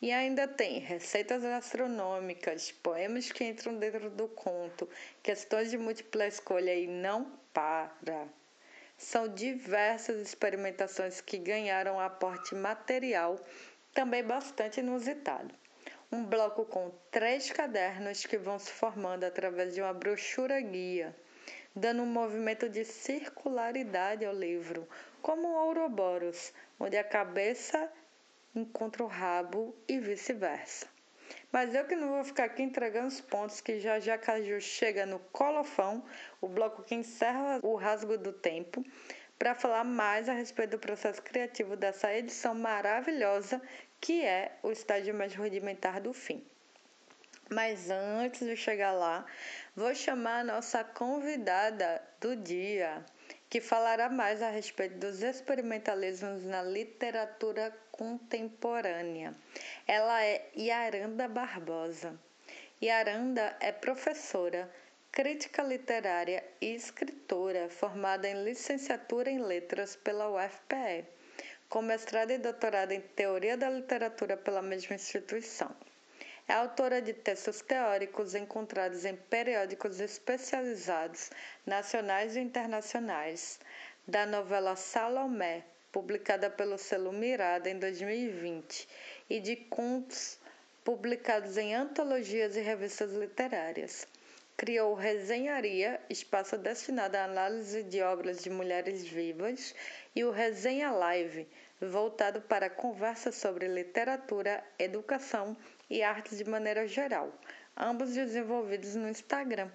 E 0.00 0.12
ainda 0.12 0.46
tem 0.46 0.78
receitas 0.78 1.42
gastronômicas, 1.42 2.70
poemas 2.70 3.32
que 3.32 3.44
entram 3.44 3.76
dentro 3.76 4.10
do 4.10 4.28
conto, 4.28 4.88
questões 5.22 5.70
de 5.70 5.78
múltipla 5.78 6.26
escolha 6.26 6.74
e 6.74 6.86
não 6.86 7.32
para. 7.52 8.28
São 8.96 9.28
diversas 9.28 10.20
experimentações 10.20 11.20
que 11.20 11.38
ganharam 11.38 11.98
aporte 11.98 12.54
material 12.54 13.38
também 13.92 14.22
bastante 14.22 14.80
inusitado 14.80 15.54
um 16.10 16.24
bloco 16.24 16.64
com 16.64 16.90
três 17.10 17.50
cadernos 17.50 18.24
que 18.24 18.38
vão 18.38 18.58
se 18.58 18.72
formando 18.72 19.24
através 19.24 19.74
de 19.74 19.82
uma 19.82 19.92
brochura 19.92 20.58
guia, 20.58 21.14
dando 21.76 22.02
um 22.02 22.06
movimento 22.06 22.66
de 22.66 22.82
circularidade 22.82 24.24
ao 24.24 24.34
livro, 24.34 24.88
como 25.20 25.48
o 25.48 25.66
Ouroboros, 25.66 26.52
onde 26.80 26.96
a 26.96 27.04
cabeça 27.04 27.92
encontra 28.58 29.02
o 29.02 29.06
rabo 29.06 29.74
e 29.88 29.98
vice-versa. 29.98 30.86
Mas 31.52 31.74
eu 31.74 31.84
que 31.84 31.96
não 31.96 32.08
vou 32.08 32.24
ficar 32.24 32.44
aqui 32.44 32.62
entregando 32.62 33.08
os 33.08 33.20
pontos 33.20 33.60
que 33.60 33.80
já 33.80 33.98
já 34.00 34.18
Caju 34.18 34.60
chega 34.60 35.06
no 35.06 35.18
colofão, 35.18 36.04
o 36.40 36.48
bloco 36.48 36.82
que 36.82 36.94
encerra 36.94 37.60
o 37.62 37.74
rasgo 37.74 38.16
do 38.18 38.32
tempo, 38.32 38.84
para 39.38 39.54
falar 39.54 39.84
mais 39.84 40.28
a 40.28 40.32
respeito 40.32 40.72
do 40.72 40.78
processo 40.78 41.22
criativo 41.22 41.76
dessa 41.76 42.12
edição 42.12 42.54
maravilhosa 42.54 43.62
que 44.00 44.24
é 44.24 44.56
o 44.62 44.70
estágio 44.70 45.14
mais 45.14 45.34
rudimentar 45.34 46.00
do 46.00 46.12
fim. 46.12 46.44
Mas 47.50 47.88
antes 47.88 48.46
de 48.46 48.56
chegar 48.56 48.92
lá, 48.92 49.24
vou 49.74 49.94
chamar 49.94 50.40
a 50.40 50.44
nossa 50.44 50.84
convidada 50.84 52.02
do 52.20 52.36
dia, 52.36 53.04
que 53.48 53.60
falará 53.60 54.08
mais 54.08 54.42
a 54.42 54.50
respeito 54.50 54.98
dos 54.98 55.22
experimentalismos 55.22 56.44
na 56.44 56.62
literatura 56.62 57.76
contemporânea. 57.90 59.34
Ela 59.86 60.24
é 60.24 60.50
Yaranda 60.56 61.28
Barbosa. 61.28 62.18
Yaranda 62.82 63.56
é 63.60 63.72
professora, 63.72 64.70
crítica 65.10 65.62
literária 65.62 66.44
e 66.60 66.74
escritora, 66.74 67.68
formada 67.68 68.28
em 68.28 68.44
licenciatura 68.44 69.30
em 69.30 69.40
letras 69.40 69.96
pela 69.96 70.28
UFPE 70.30 71.06
com 71.68 71.82
mestrado 71.82 72.30
e 72.30 72.38
doutorado 72.38 72.92
em 72.92 73.00
Teoria 73.00 73.56
da 73.56 73.68
Literatura 73.68 74.36
pela 74.36 74.62
mesma 74.62 74.96
instituição. 74.96 75.70
É 76.50 76.54
autora 76.54 77.02
de 77.02 77.12
textos 77.12 77.60
teóricos 77.60 78.34
encontrados 78.34 79.04
em 79.04 79.14
periódicos 79.14 80.00
especializados, 80.00 81.30
nacionais 81.66 82.36
e 82.36 82.40
internacionais, 82.40 83.60
da 84.06 84.24
novela 84.24 84.74
Salomé, 84.74 85.62
publicada 85.92 86.48
pelo 86.48 86.78
selo 86.78 87.12
Mirada 87.12 87.68
em 87.68 87.78
2020, 87.78 88.88
e 89.28 89.40
de 89.40 89.56
contos 89.56 90.38
publicados 90.82 91.58
em 91.58 91.74
antologias 91.74 92.56
e 92.56 92.62
revistas 92.62 93.12
literárias. 93.12 94.08
Criou 94.56 94.94
Resenharia, 94.94 96.00
espaço 96.08 96.56
destinado 96.56 97.18
à 97.18 97.24
análise 97.24 97.82
de 97.82 98.00
obras 98.00 98.42
de 98.42 98.48
mulheres 98.48 99.06
vivas, 99.06 99.74
e 100.16 100.24
o 100.24 100.30
Resenha 100.30 100.90
Live, 100.92 101.46
voltado 101.78 102.40
para 102.40 102.70
conversas 102.70 103.34
sobre 103.34 103.68
literatura, 103.68 104.64
educação 104.78 105.54
e 105.88 106.02
artes 106.02 106.38
de 106.38 106.44
maneira 106.44 106.86
geral, 106.86 107.32
ambos 107.76 108.14
desenvolvidos 108.14 108.94
no 108.94 109.08
Instagram. 109.08 109.70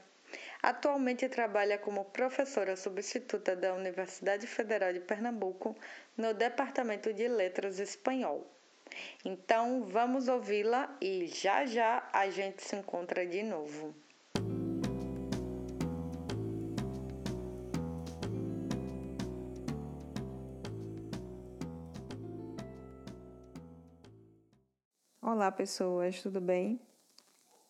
Atualmente 0.61 1.27
trabalha 1.29 1.77
como 1.77 2.05
professora 2.05 2.75
substituta 2.75 3.55
da 3.55 3.73
Universidade 3.73 4.47
Federal 4.47 4.91
de 4.91 4.99
Pernambuco 4.99 5.75
no 6.17 6.33
Departamento 6.33 7.13
de 7.13 7.27
Letras 7.27 7.79
Espanhol. 7.79 8.47
Então, 9.23 9.83
vamos 9.83 10.27
ouvi-la 10.27 10.95
e 11.01 11.27
já 11.27 11.65
já 11.65 12.07
a 12.13 12.29
gente 12.29 12.63
se 12.63 12.75
encontra 12.75 13.25
de 13.25 13.43
novo. 13.43 13.95
Olá, 25.33 25.51
pessoas, 25.51 26.21
tudo 26.21 26.39
bem? 26.39 26.79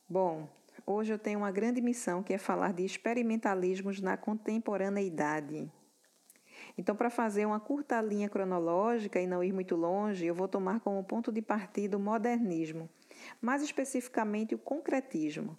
Bom, 0.10 0.50
hoje 0.86 1.13
eu 1.13 1.17
tenho 1.17 1.39
uma 1.39 1.50
grande 1.50 1.79
missão 1.79 2.22
que 2.22 2.34
é 2.34 2.38
falar 2.38 2.74
de 2.74 2.84
experimentalismos 2.84 4.01
na 4.01 4.17
contemporaneidade. 4.17 5.72
Então, 6.77 6.93
para 6.93 7.10
fazer 7.10 7.46
uma 7.46 7.62
curta 7.62 8.01
linha 8.01 8.27
cronológica 8.27 9.17
e 9.22 9.25
não 9.25 9.41
ir 9.41 9.53
muito 9.53 9.77
longe, 9.77 10.25
eu 10.25 10.36
vou 10.36 10.50
tomar 10.50 10.82
como 10.82 11.01
ponto 11.05 11.32
de 11.32 11.41
partida 11.41 11.96
o 11.96 12.01
modernismo, 12.01 12.89
mais 13.39 13.63
especificamente 13.63 14.53
o 14.53 14.60
concretismo. 14.60 15.58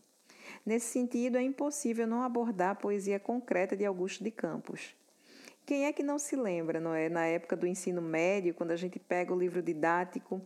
Nesse 0.67 0.89
sentido, 0.89 1.39
é 1.39 1.43
impossível 1.43 2.07
não 2.07 2.23
abordar 2.23 2.73
a 2.73 2.75
poesia 2.75 3.19
concreta 3.19 3.75
de 3.75 3.87
Augusto 3.87 4.23
de 4.23 4.31
Campos. 4.31 4.95
Quem 5.65 5.87
é 5.87 5.93
que 5.95 6.03
não 6.03 6.19
se 6.19 6.37
lembra, 6.37 6.79
não 6.79 6.95
é? 6.95 7.09
Na 7.09 7.25
época 7.25 7.57
do 7.57 7.67
ensino 7.67 8.03
médio, 8.03 8.53
quando 8.53 8.73
a 8.73 8.77
gente 8.77 8.99
pega 8.99 9.33
o 9.33 9.39
livro 9.39 9.63
didático 9.63 10.43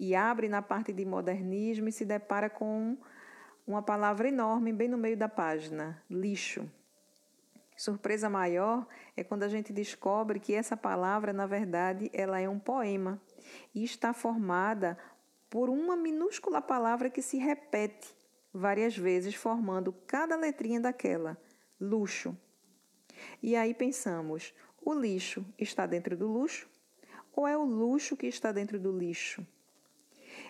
e 0.00 0.14
abre 0.14 0.48
na 0.48 0.62
parte 0.62 0.94
de 0.94 1.04
modernismo 1.04 1.86
e 1.86 1.92
se 1.92 2.06
depara 2.06 2.48
com 2.48 2.96
uma 3.66 3.82
palavra 3.82 4.28
enorme 4.28 4.72
bem 4.72 4.88
no 4.88 4.96
meio 4.96 5.16
da 5.16 5.28
página: 5.28 6.02
lixo. 6.10 6.68
Surpresa 7.76 8.28
maior 8.28 8.86
é 9.14 9.22
quando 9.22 9.42
a 9.42 9.48
gente 9.48 9.72
descobre 9.74 10.40
que 10.40 10.54
essa 10.54 10.76
palavra, 10.76 11.34
na 11.34 11.46
verdade, 11.46 12.10
ela 12.14 12.40
é 12.40 12.48
um 12.48 12.58
poema 12.58 13.20
e 13.74 13.84
está 13.84 14.14
formada 14.14 14.98
por 15.50 15.68
uma 15.68 15.96
minúscula 15.96 16.62
palavra 16.62 17.10
que 17.10 17.20
se 17.20 17.36
repete 17.36 18.14
várias 18.52 18.96
vezes, 18.96 19.34
formando 19.34 19.92
cada 20.06 20.34
letrinha 20.34 20.80
daquela, 20.80 21.36
luxo. 21.78 22.34
E 23.42 23.54
aí 23.54 23.74
pensamos: 23.74 24.54
o 24.82 24.94
lixo 24.94 25.44
está 25.58 25.84
dentro 25.84 26.16
do 26.16 26.26
luxo 26.26 26.66
ou 27.34 27.46
é 27.46 27.56
o 27.56 27.64
luxo 27.64 28.16
que 28.16 28.26
está 28.26 28.50
dentro 28.50 28.80
do 28.80 28.96
lixo? 28.96 29.46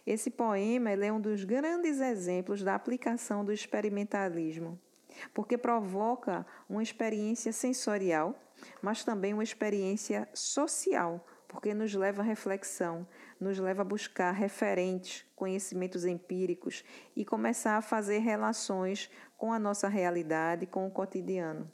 Esse 0.07 0.31
poema 0.31 0.91
é 0.91 1.13
um 1.13 1.21
dos 1.21 1.45
grandes 1.45 2.01
exemplos 2.01 2.63
da 2.63 2.75
aplicação 2.75 3.45
do 3.45 3.53
experimentalismo, 3.53 4.81
porque 5.35 5.59
provoca 5.59 6.47
uma 6.69 6.83
experiência 6.83 7.53
sensorial, 7.53 8.35
mas 8.81 9.05
também 9.05 9.35
uma 9.35 9.43
experiência 9.43 10.29
social, 10.33 11.27
porque 11.49 11.75
nos 11.75 11.95
leva 11.95 12.23
à 12.23 12.25
reflexão, 12.25 13.07
nos 13.39 13.59
leva 13.59 13.83
a 13.83 13.85
buscar 13.85 14.33
referentes, 14.33 15.27
conhecimentos 15.35 16.05
empíricos 16.05 16.85
e 17.15 17.25
começar 17.25 17.77
a 17.77 17.83
fazer 17.83 18.19
relações 18.19 19.11
com 19.37 19.53
a 19.53 19.59
nossa 19.59 19.89
realidade, 19.89 20.67
com 20.67 20.87
o 20.87 20.91
cotidiano. 20.91 21.71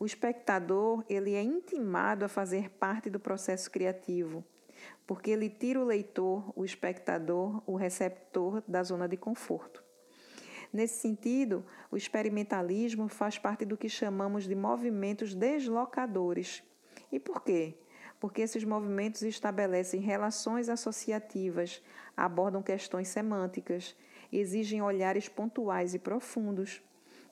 O 0.00 0.06
espectador, 0.06 1.04
ele 1.08 1.34
é 1.34 1.42
intimado 1.42 2.24
a 2.24 2.28
fazer 2.28 2.70
parte 2.70 3.08
do 3.08 3.20
processo 3.20 3.70
criativo 3.70 4.44
porque 5.08 5.30
ele 5.30 5.48
tira 5.48 5.80
o 5.80 5.84
leitor, 5.84 6.52
o 6.54 6.66
espectador, 6.66 7.62
o 7.66 7.76
receptor 7.76 8.62
da 8.68 8.82
zona 8.82 9.08
de 9.08 9.16
conforto. 9.16 9.82
Nesse 10.70 11.00
sentido, 11.00 11.64
o 11.90 11.96
experimentalismo 11.96 13.08
faz 13.08 13.38
parte 13.38 13.64
do 13.64 13.74
que 13.74 13.88
chamamos 13.88 14.44
de 14.46 14.54
movimentos 14.54 15.34
deslocadores. 15.34 16.62
E 17.10 17.18
por 17.18 17.42
quê? 17.42 17.78
Porque 18.20 18.42
esses 18.42 18.64
movimentos 18.64 19.22
estabelecem 19.22 19.98
relações 19.98 20.68
associativas, 20.68 21.82
abordam 22.14 22.62
questões 22.62 23.08
semânticas, 23.08 23.96
exigem 24.30 24.82
olhares 24.82 25.26
pontuais 25.26 25.94
e 25.94 25.98
profundos, 25.98 26.82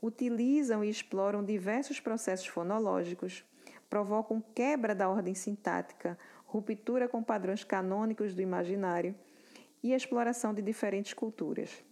utilizam 0.01 0.83
e 0.83 0.89
exploram 0.89 1.45
diversos 1.45 2.01
processos 2.01 2.47
fonológicos, 2.47 3.45
provocam 3.91 4.43
quebra 4.55 4.95
da 4.95 5.11
ordem 5.11 5.35
sintática, 5.35 6.19
ruptura 6.57 7.07
com 7.07 7.23
padrões 7.23 7.63
canônicos 7.63 8.35
do 8.35 8.41
imaginário 8.41 9.15
e 9.83 9.93
exploração 9.93 10.55
de 10.55 10.63
diferentes 10.63 11.13
culturas. 11.13 11.85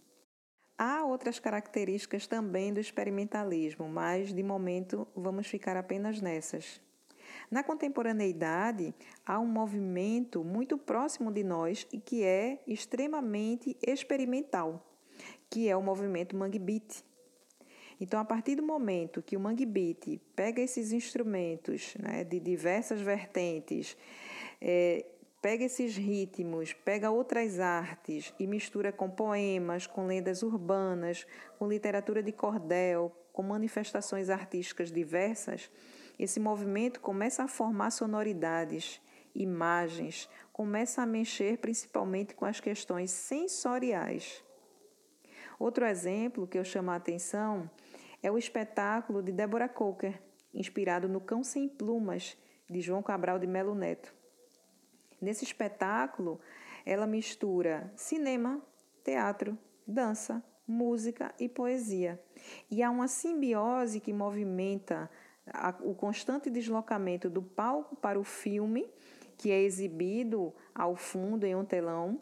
Há 0.75 1.05
outras 1.05 1.39
características 1.39 2.25
também 2.25 2.73
do 2.73 2.79
experimentalismo, 2.79 3.87
mas 3.87 4.33
de 4.33 4.41
momento 4.41 5.07
vamos 5.15 5.47
ficar 5.47 5.77
apenas 5.77 6.19
nessas. 6.19 6.81
Na 7.49 7.63
contemporaneidade, 7.63 8.93
há 9.25 9.39
um 9.39 9.45
movimento 9.45 10.43
muito 10.43 10.77
próximo 10.77 11.31
de 11.31 11.43
nós 11.43 11.87
e 11.93 11.99
que 11.99 12.23
é 12.23 12.59
extremamente 12.65 13.77
experimental, 13.85 14.83
que 15.49 15.69
é 15.69 15.77
o 15.77 15.81
movimento 15.81 16.35
Mangue 16.35 16.59
Beat. 16.59 17.03
Então, 17.99 18.19
a 18.19 18.25
partir 18.25 18.55
do 18.55 18.63
momento 18.63 19.21
que 19.21 19.37
o 19.37 19.39
Mangue 19.39 19.65
Beat 19.65 20.19
pega 20.35 20.61
esses 20.61 20.91
instrumentos 20.91 21.95
né, 21.97 22.23
de 22.23 22.39
diversas 22.39 22.99
vertentes, 22.99 23.95
é, 24.61 25.05
pega 25.41 25.63
esses 25.63 25.95
ritmos, 25.95 26.73
pega 26.73 27.11
outras 27.11 27.59
artes 27.59 28.33
e 28.39 28.47
mistura 28.47 28.91
com 28.91 29.09
poemas, 29.09 29.85
com 29.85 30.05
lendas 30.05 30.41
urbanas, 30.43 31.27
com 31.59 31.67
literatura 31.67 32.23
de 32.23 32.31
cordel, 32.31 33.11
com 33.31 33.43
manifestações 33.43 34.29
artísticas 34.29 34.91
diversas, 34.91 35.69
esse 36.17 36.39
movimento 36.39 37.01
começa 37.01 37.43
a 37.43 37.47
formar 37.47 37.91
sonoridades, 37.91 39.01
imagens, 39.33 40.29
começa 40.53 41.01
a 41.01 41.05
mexer 41.05 41.57
principalmente 41.57 42.33
com 42.33 42.45
as 42.45 42.61
questões 42.61 43.11
sensoriais. 43.11 44.41
Outro 45.59 45.85
exemplo 45.85 46.47
que 46.47 46.57
eu 46.57 46.63
chamo 46.63 46.91
a 46.91 46.95
atenção 46.95 47.69
é 48.23 48.31
o 48.31 48.37
espetáculo 48.37 49.21
de 49.21 49.33
Débora 49.33 49.67
Coker, 49.67 50.21
inspirado 50.53 51.09
no 51.09 51.19
Cão 51.19 51.43
Sem 51.43 51.67
Plumas, 51.67 52.37
de 52.69 52.79
João 52.79 53.03
Cabral 53.03 53.37
de 53.37 53.45
Melo 53.45 53.75
Neto. 53.75 54.14
Nesse 55.19 55.43
espetáculo, 55.43 56.39
ela 56.85 57.07
mistura 57.07 57.91
cinema, 57.95 58.61
teatro, 59.03 59.57
dança, 59.87 60.43
música 60.67 61.33
e 61.39 61.47
poesia. 61.47 62.21
E 62.69 62.81
há 62.81 62.89
uma 62.89 63.07
simbiose 63.07 63.99
que 63.99 64.13
movimenta 64.13 65.09
o 65.81 65.93
constante 65.93 66.49
deslocamento 66.49 67.29
do 67.29 67.41
palco 67.41 67.95
para 67.95 68.19
o 68.19 68.23
filme, 68.23 68.89
que 69.37 69.51
é 69.51 69.61
exibido 69.61 70.53
ao 70.73 70.95
fundo 70.95 71.45
em 71.45 71.55
um 71.55 71.65
telão, 71.65 72.19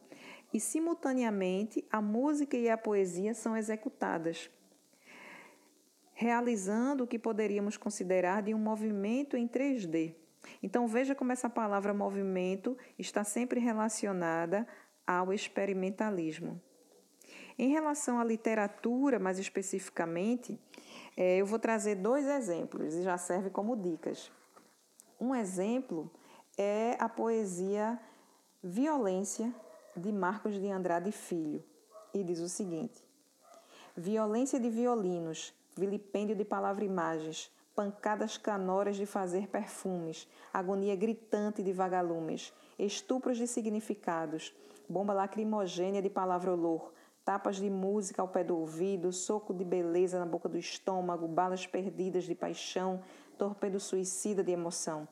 e 0.53 0.59
simultaneamente 0.59 1.85
a 1.89 2.01
música 2.01 2.57
e 2.57 2.69
a 2.69 2.77
poesia 2.77 3.33
são 3.33 3.55
executadas, 3.55 4.49
realizando 6.13 7.03
o 7.03 7.07
que 7.07 7.17
poderíamos 7.17 7.77
considerar 7.77 8.43
de 8.43 8.53
um 8.53 8.59
movimento 8.59 9.35
em 9.35 9.47
3D. 9.47 10.15
Então 10.61 10.87
veja 10.87 11.15
como 11.15 11.31
essa 11.31 11.49
palavra 11.49 11.93
movimento 11.93 12.77
está 12.97 13.23
sempre 13.23 13.59
relacionada 13.59 14.67
ao 15.05 15.33
experimentalismo. 15.33 16.61
Em 17.57 17.69
relação 17.69 18.19
à 18.19 18.23
literatura, 18.23 19.19
mais 19.19 19.37
especificamente, 19.37 20.59
é, 21.15 21.37
eu 21.37 21.45
vou 21.45 21.59
trazer 21.59 21.95
dois 21.95 22.25
exemplos 22.25 22.95
e 22.95 23.03
já 23.03 23.17
serve 23.17 23.49
como 23.49 23.75
dicas. 23.75 24.31
Um 25.19 25.35
exemplo 25.35 26.11
é 26.57 26.97
a 26.99 27.07
poesia 27.07 27.99
Violência 28.63 29.53
de 29.95 30.11
Marcos 30.11 30.59
de 30.59 30.69
Andrade 30.71 31.11
Filho, 31.11 31.63
e 32.13 32.23
diz 32.23 32.39
o 32.39 32.49
seguinte: 32.49 33.03
Violência 33.95 34.59
de 34.59 34.69
violinos, 34.69 35.53
vilipêndio 35.75 36.35
de 36.35 36.45
palavra-imagens, 36.45 37.51
pancadas 37.75 38.37
canoras 38.37 38.95
de 38.95 39.05
fazer 39.05 39.47
perfumes, 39.47 40.27
agonia 40.53 40.95
gritante 40.95 41.63
de 41.63 41.73
vagalumes, 41.73 42.53
estupros 42.77 43.37
de 43.37 43.47
significados, 43.47 44.53
bomba 44.87 45.13
lacrimogênia 45.13 46.01
de 46.01 46.09
palavra-olor, 46.09 46.93
tapas 47.25 47.55
de 47.55 47.69
música 47.69 48.21
ao 48.21 48.27
pé 48.27 48.43
do 48.43 48.57
ouvido, 48.57 49.11
soco 49.11 49.53
de 49.53 49.63
beleza 49.63 50.19
na 50.19 50.25
boca 50.25 50.47
do 50.47 50.57
estômago, 50.57 51.27
balas 51.27 51.65
perdidas 51.65 52.25
de 52.25 52.35
paixão, 52.35 53.01
torpedo 53.37 53.79
suicida 53.79 54.43
de 54.43 54.51
emoção. 54.51 55.07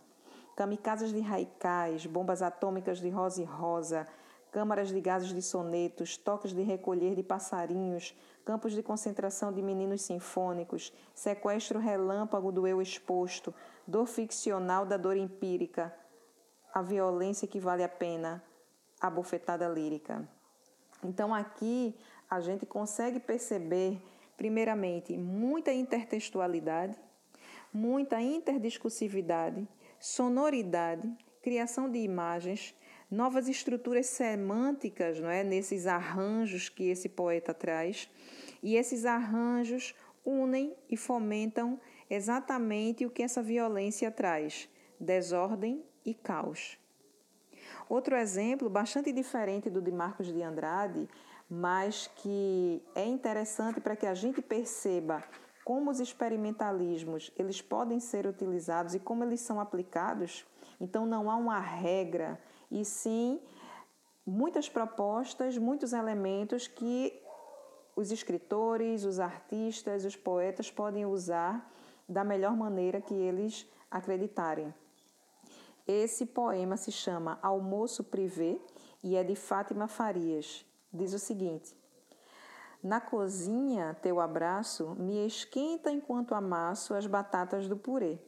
Kamikazes 0.56 1.12
de 1.12 1.22
raicais, 1.22 2.06
bombas 2.06 2.42
atômicas 2.42 3.00
de 3.00 3.10
rosa 3.10 3.42
e 3.42 3.46
rosa, 3.46 4.08
câmaras 4.52 4.90
de 4.90 5.00
gases 5.00 5.34
de 5.34 5.42
sonetos, 5.42 6.18
toques 6.18 6.54
de 6.54 6.62
recolher 6.62 7.16
de 7.16 7.24
passarinhos, 7.24 8.14
campos 8.46 8.74
de 8.74 8.84
concentração 8.84 9.52
de 9.52 9.62
meninos 9.62 10.02
sinfônicos, 10.02 10.94
sequestro 11.14 11.80
relâmpago 11.80 12.52
do 12.52 12.68
eu 12.68 12.82
exposto, 12.82 13.54
dor 13.88 14.06
ficcional 14.06 14.86
da 14.86 14.98
dor 14.98 15.18
empírica, 15.18 15.94
a 16.74 16.82
violência 16.82 17.48
que 17.48 17.60
vale 17.60 17.84
a 17.84 17.90
pena, 17.90 18.44
a 19.00 19.10
bofetada 19.10 19.68
lírica. 19.68 20.28
Então 21.04 21.34
aqui 21.34 21.96
a 22.30 22.40
gente 22.40 22.66
consegue 22.66 23.20
perceber, 23.20 24.02
primeiramente, 24.38 25.18
muita 25.18 25.74
intertextualidade, 25.74 26.98
muita 27.74 28.22
interdiscursividade, 28.22 29.68
sonoridade, 30.00 31.12
criação 31.42 31.90
de 31.90 32.00
imagens, 32.00 32.76
novas 33.12 33.50
estruturas 33.50 34.08
semânticas, 34.08 35.20
não 35.20 35.30
é, 35.30 35.44
nesses 35.44 35.86
arranjos 35.86 36.70
que 36.70 36.90
esse 36.90 37.10
poeta 37.10 37.54
traz, 37.54 38.10
e 38.64 38.78
esses 38.78 39.06
arranjos 39.06 39.94
unem 40.26 40.74
e 40.90 40.96
fomentam 40.96 41.80
exatamente 42.10 43.06
o 43.06 43.10
que 43.10 43.22
essa 43.22 43.44
violência 43.44 44.10
traz: 44.10 44.70
desordem 45.00 45.84
e 46.06 46.14
caos. 46.14 46.78
Outro 47.90 48.16
exemplo, 48.16 48.70
bastante 48.70 49.12
diferente 49.12 49.70
do 49.70 49.82
de 49.82 49.92
Marcos 49.92 50.32
de 50.32 50.42
Andrade, 50.42 51.10
mas 51.50 52.10
que 52.16 52.82
é 52.96 53.06
interessante 53.06 53.82
para 53.82 53.96
que 53.96 54.06
a 54.06 54.14
gente 54.14 54.42
perceba 54.42 55.22
como 55.66 55.92
os 55.92 56.00
experimentalismos 56.00 57.32
eles 57.38 57.62
podem 57.62 58.00
ser 58.00 58.26
utilizados 58.26 58.96
e 58.96 59.00
como 59.00 59.24
eles 59.24 59.42
são 59.42 59.60
aplicados. 59.60 60.46
Então 60.80 61.06
não 61.06 61.30
há 61.30 61.36
uma 61.36 61.60
regra, 61.60 62.40
e 62.72 62.86
sim 62.86 63.40
muitas 64.26 64.70
propostas, 64.70 65.58
muitos 65.58 65.92
elementos 65.94 66.68
que 66.68 67.22
os 67.96 68.12
escritores, 68.12 69.04
os 69.04 69.20
artistas, 69.20 70.06
os 70.06 70.16
poetas 70.16 70.72
podem 70.72 71.06
usar 71.06 71.70
da 72.08 72.24
melhor 72.24 72.56
maneira 72.56 73.02
que 73.02 73.14
eles 73.14 73.70
acreditarem. 73.90 74.74
Esse 75.88 76.26
poema 76.26 76.78
se 76.78 76.92
chama 76.92 77.38
Almoço 77.42 78.04
Privé 78.04 78.58
e 79.04 79.16
é 79.16 79.24
de 79.24 79.36
Fátima 79.36 79.88
Farias. 79.88 80.66
Diz 80.94 81.14
o 81.14 81.20
seguinte: 81.20 81.76
Na 82.82 83.02
cozinha, 83.02 83.98
teu 84.02 84.20
abraço 84.20 84.96
me 84.98 85.26
esquenta 85.26 85.92
enquanto 85.92 86.34
amasso 86.34 86.94
as 86.94 87.06
batatas 87.06 87.68
do 87.68 87.76
purê. 87.76 88.20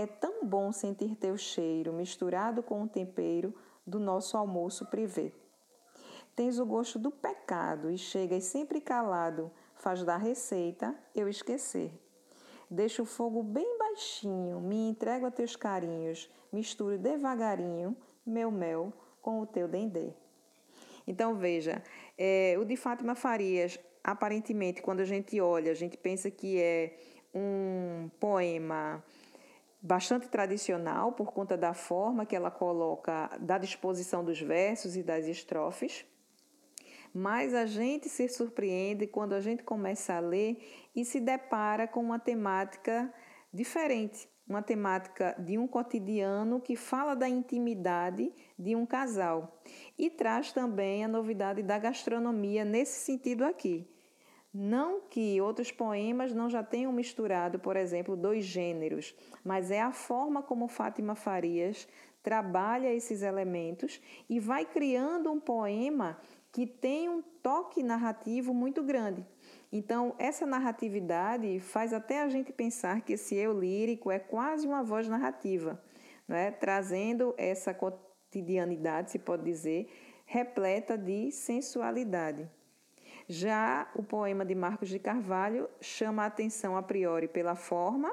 É 0.00 0.06
tão 0.06 0.46
bom 0.46 0.72
sentir 0.72 1.14
teu 1.14 1.36
cheiro 1.36 1.92
misturado 1.92 2.62
com 2.62 2.82
o 2.82 2.88
tempero 2.88 3.54
do 3.86 4.00
nosso 4.00 4.34
almoço 4.34 4.86
privê. 4.86 5.30
Tens 6.34 6.58
o 6.58 6.64
gosto 6.64 6.98
do 6.98 7.10
pecado 7.10 7.90
e 7.90 7.98
chegas 7.98 8.44
sempre 8.44 8.80
calado, 8.80 9.52
faz 9.74 10.02
da 10.02 10.16
receita 10.16 10.98
eu 11.14 11.28
esquecer. 11.28 11.92
Deixa 12.70 13.02
o 13.02 13.04
fogo 13.04 13.42
bem 13.42 13.76
baixinho, 13.76 14.58
me 14.58 14.88
entrego 14.88 15.26
a 15.26 15.30
teus 15.30 15.54
carinhos, 15.54 16.30
misturo 16.50 16.96
devagarinho 16.96 17.94
meu 18.24 18.50
mel 18.50 18.94
com 19.20 19.42
o 19.42 19.46
teu 19.46 19.68
dendê. 19.68 20.14
Então 21.06 21.34
veja, 21.34 21.82
é, 22.16 22.56
o 22.58 22.64
de 22.64 22.74
Fátima 22.74 23.14
Farias, 23.14 23.78
aparentemente, 24.02 24.80
quando 24.80 25.00
a 25.00 25.04
gente 25.04 25.38
olha, 25.42 25.70
a 25.70 25.74
gente 25.74 25.98
pensa 25.98 26.30
que 26.30 26.58
é 26.58 26.96
um 27.34 28.08
poema 28.18 29.04
bastante 29.82 30.28
tradicional 30.28 31.12
por 31.12 31.32
conta 31.32 31.56
da 31.56 31.72
forma 31.72 32.26
que 32.26 32.36
ela 32.36 32.50
coloca 32.50 33.30
da 33.40 33.56
disposição 33.58 34.24
dos 34.24 34.40
versos 34.40 34.96
e 34.96 35.02
das 35.02 35.26
estrofes. 35.26 36.04
Mas 37.12 37.54
a 37.54 37.66
gente 37.66 38.08
se 38.08 38.28
surpreende 38.28 39.06
quando 39.06 39.32
a 39.32 39.40
gente 39.40 39.62
começa 39.62 40.14
a 40.14 40.20
ler 40.20 40.58
e 40.94 41.04
se 41.04 41.18
depara 41.18 41.88
com 41.88 42.00
uma 42.00 42.18
temática 42.18 43.12
diferente, 43.52 44.28
uma 44.46 44.62
temática 44.62 45.34
de 45.38 45.58
um 45.58 45.66
cotidiano 45.66 46.60
que 46.60 46.76
fala 46.76 47.16
da 47.16 47.28
intimidade 47.28 48.32
de 48.56 48.76
um 48.76 48.86
casal 48.86 49.60
e 49.98 50.08
traz 50.08 50.52
também 50.52 51.04
a 51.04 51.08
novidade 51.08 51.62
da 51.62 51.78
gastronomia 51.78 52.64
nesse 52.64 53.04
sentido 53.04 53.44
aqui. 53.44 53.88
Não 54.52 55.02
que 55.02 55.40
outros 55.40 55.70
poemas 55.70 56.34
não 56.34 56.50
já 56.50 56.62
tenham 56.62 56.92
misturado, 56.92 57.58
por 57.58 57.76
exemplo, 57.76 58.16
dois 58.16 58.44
gêneros, 58.44 59.14
mas 59.44 59.70
é 59.70 59.80
a 59.80 59.92
forma 59.92 60.42
como 60.42 60.66
Fátima 60.66 61.14
Farias 61.14 61.86
trabalha 62.20 62.92
esses 62.92 63.22
elementos 63.22 64.00
e 64.28 64.40
vai 64.40 64.64
criando 64.64 65.30
um 65.30 65.38
poema 65.38 66.20
que 66.52 66.66
tem 66.66 67.08
um 67.08 67.22
toque 67.22 67.82
narrativo 67.82 68.52
muito 68.52 68.82
grande. 68.82 69.24
Então, 69.72 70.16
essa 70.18 70.44
narratividade 70.44 71.60
faz 71.60 71.92
até 71.92 72.20
a 72.20 72.28
gente 72.28 72.52
pensar 72.52 73.02
que 73.02 73.12
esse 73.12 73.36
eu 73.36 73.58
lírico 73.58 74.10
é 74.10 74.18
quase 74.18 74.66
uma 74.66 74.82
voz 74.82 75.08
narrativa, 75.08 75.80
é? 76.28 76.50
trazendo 76.50 77.32
essa 77.38 77.72
cotidianidade, 77.72 79.12
se 79.12 79.18
pode 79.20 79.44
dizer, 79.44 79.88
repleta 80.26 80.98
de 80.98 81.30
sensualidade. 81.30 82.50
Já 83.32 83.88
o 83.94 84.02
poema 84.02 84.44
de 84.44 84.56
Marcos 84.56 84.88
de 84.88 84.98
Carvalho 84.98 85.70
chama 85.80 86.24
a 86.24 86.26
atenção 86.26 86.76
a 86.76 86.82
priori 86.82 87.28
pela 87.28 87.54
forma, 87.54 88.12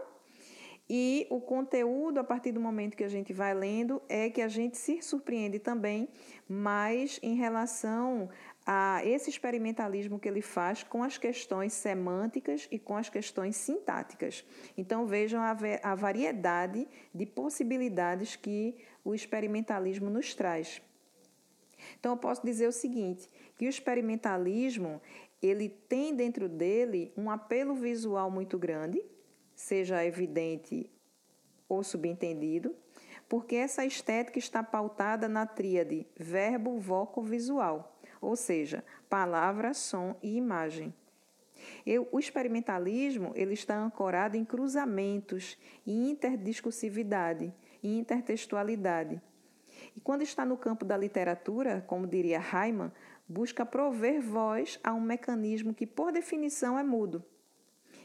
e 0.87 1.25
o 1.31 1.41
conteúdo, 1.41 2.19
a 2.19 2.23
partir 2.23 2.51
do 2.51 2.59
momento 2.59 2.95
que 2.95 3.03
a 3.03 3.09
gente 3.09 3.33
vai 3.33 3.51
lendo, 3.51 3.99
é 4.07 4.29
que 4.29 4.43
a 4.43 4.47
gente 4.47 4.77
se 4.77 5.01
surpreende 5.01 5.57
também, 5.57 6.07
mas 6.47 7.19
em 7.23 7.33
relação 7.33 8.29
a 8.63 9.01
esse 9.03 9.27
experimentalismo 9.27 10.19
que 10.19 10.27
ele 10.27 10.43
faz 10.43 10.83
com 10.83 11.01
as 11.01 11.17
questões 11.17 11.73
semânticas 11.73 12.67
e 12.71 12.77
com 12.77 12.95
as 12.95 13.09
questões 13.09 13.55
sintáticas. 13.55 14.45
Então 14.77 15.07
vejam 15.07 15.41
a, 15.41 15.57
a 15.81 15.95
variedade 15.95 16.87
de 17.11 17.25
possibilidades 17.25 18.35
que 18.35 18.75
o 19.03 19.15
experimentalismo 19.15 20.11
nos 20.11 20.35
traz. 20.35 20.79
Então 21.99 22.13
eu 22.13 22.17
posso 22.17 22.45
dizer 22.45 22.67
o 22.67 22.71
seguinte, 22.71 23.29
que 23.57 23.65
o 23.65 23.69
experimentalismo 23.69 25.01
ele 25.41 25.69
tem 25.69 26.15
dentro 26.15 26.47
dele 26.47 27.11
um 27.15 27.29
apelo 27.29 27.75
visual 27.75 28.29
muito 28.29 28.57
grande, 28.57 29.03
seja 29.55 30.05
evidente 30.05 30.89
ou 31.67 31.83
subentendido, 31.83 32.75
porque 33.27 33.55
essa 33.55 33.85
estética 33.85 34.39
está 34.39 34.63
pautada 34.63 35.27
na 35.27 35.45
tríade 35.45 36.07
verbo, 36.15 36.79
voco, 36.79 37.21
visual, 37.21 37.99
ou 38.21 38.35
seja, 38.35 38.83
palavra, 39.09 39.73
som 39.73 40.15
e 40.21 40.37
imagem. 40.37 40.93
Eu, 41.85 42.07
o 42.11 42.19
experimentalismo 42.19 43.31
ele 43.35 43.53
está 43.53 43.77
ancorado 43.77 44.37
em 44.37 44.45
cruzamentos, 44.45 45.57
em 45.85 46.11
interdiscursividade, 46.11 47.53
em 47.83 47.99
intertextualidade. 47.99 49.21
E 49.97 49.99
quando 49.99 50.21
está 50.21 50.45
no 50.45 50.55
campo 50.55 50.85
da 50.85 50.95
literatura, 50.95 51.83
como 51.87 52.05
diria 52.05 52.39
Heimann, 52.39 52.91
busca 53.27 53.65
prover 53.65 54.21
voz 54.21 54.79
a 54.83 54.93
um 54.93 55.01
mecanismo 55.01 55.73
que, 55.73 55.87
por 55.87 56.11
definição, 56.11 56.77
é 56.77 56.83
mudo. 56.83 57.25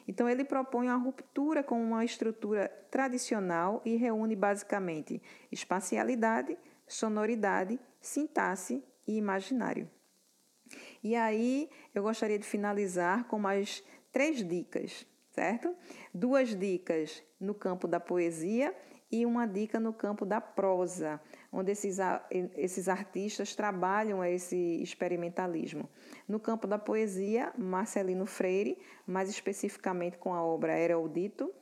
Então, 0.09 0.26
ele 0.26 0.42
propõe 0.42 0.87
uma 0.88 0.96
ruptura 0.96 1.62
com 1.62 1.78
uma 1.78 2.02
estrutura 2.02 2.66
tradicional 2.90 3.83
e 3.85 3.94
reúne 3.96 4.35
basicamente 4.35 5.20
espacialidade, 5.52 6.57
sonoridade, 6.88 7.78
sintaxe 8.00 8.83
e 9.07 9.18
imaginário. 9.18 9.87
E 11.05 11.14
aí, 11.14 11.68
eu 11.94 12.02
gostaria 12.02 12.38
de 12.38 12.46
finalizar 12.46 13.24
com 13.24 13.38
mais 13.38 13.85
três 14.11 14.42
dicas, 14.42 15.07
certo? 15.31 15.76
Duas 16.14 16.59
dicas 16.59 17.22
no 17.38 17.55
campo 17.55 17.87
da 17.87 18.00
poesia 18.00 18.74
e 19.11 19.26
uma 19.26 19.46
dica 19.46 19.78
no 19.78 19.92
campo 19.92 20.24
da 20.24 20.40
prosa, 20.40 21.20
onde 21.53 21.71
esses, 21.71 21.99
esses 22.57 22.88
artistas 22.88 23.55
trabalham 23.55 24.25
esse 24.25 24.83
experimentalismo. 24.83 25.88
No 26.27 26.41
campo 26.41 26.67
da 26.67 26.79
poesia, 26.79 27.53
Marcelino 27.59 28.25
Freire, 28.25 28.79
mais 29.07 29.29
especificamente 29.29 30.17
com 30.17 30.33
a 30.33 30.43
obra 30.43 30.79
Eruldito, 30.79 31.53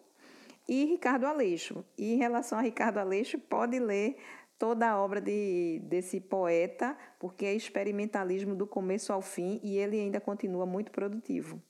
e 0.69 0.85
Ricardo 0.85 1.27
Aleixo. 1.27 1.85
E 1.99 2.15
em 2.15 2.17
relação 2.17 2.57
a 2.57 2.63
Ricardo 2.63 2.99
Aleixo, 2.99 3.37
pode 3.37 3.81
ler 3.81 4.17
toda 4.57 4.89
a 4.89 5.01
obra 5.01 5.21
de, 5.21 5.81
desse 5.85 6.21
poeta, 6.21 6.97
porque 7.19 7.45
é 7.45 7.55
experimentalismo 7.55 8.55
do 8.55 8.67
começo 8.67 9.13
ao 9.13 9.21
fim 9.21 9.59
e 9.65 9.77
ele 9.77 9.99
ainda 9.99 10.21
continua 10.21 10.65
muito 10.65 10.93
produtivo. 10.93 11.61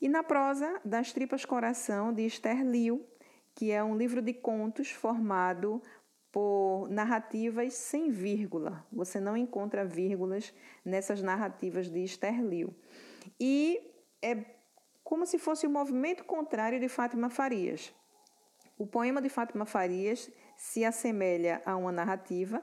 E 0.00 0.08
na 0.08 0.22
prosa, 0.22 0.80
Das 0.84 1.12
Tripas 1.12 1.44
Coração, 1.44 2.12
de 2.12 2.24
Esther 2.24 2.64
Liu, 2.64 3.04
que 3.54 3.72
é 3.72 3.82
um 3.82 3.96
livro 3.96 4.20
de 4.20 4.34
contos 4.34 4.90
formado 4.90 5.82
por 6.36 6.90
narrativas 6.90 7.72
sem 7.72 8.10
vírgula. 8.10 8.86
Você 8.92 9.18
não 9.18 9.38
encontra 9.38 9.86
vírgulas 9.86 10.52
nessas 10.84 11.22
narrativas 11.22 11.88
de 11.88 12.04
Esther 12.04 12.44
Liu. 12.44 12.76
E 13.40 13.80
é 14.20 14.44
como 15.02 15.24
se 15.24 15.38
fosse 15.38 15.66
o 15.66 15.70
movimento 15.70 16.24
contrário 16.24 16.78
de 16.78 16.90
Fátima 16.90 17.30
Farias. 17.30 17.90
O 18.76 18.86
poema 18.86 19.22
de 19.22 19.30
Fátima 19.30 19.64
Farias 19.64 20.30
se 20.58 20.84
assemelha 20.84 21.62
a 21.64 21.74
uma 21.74 21.90
narrativa 21.90 22.62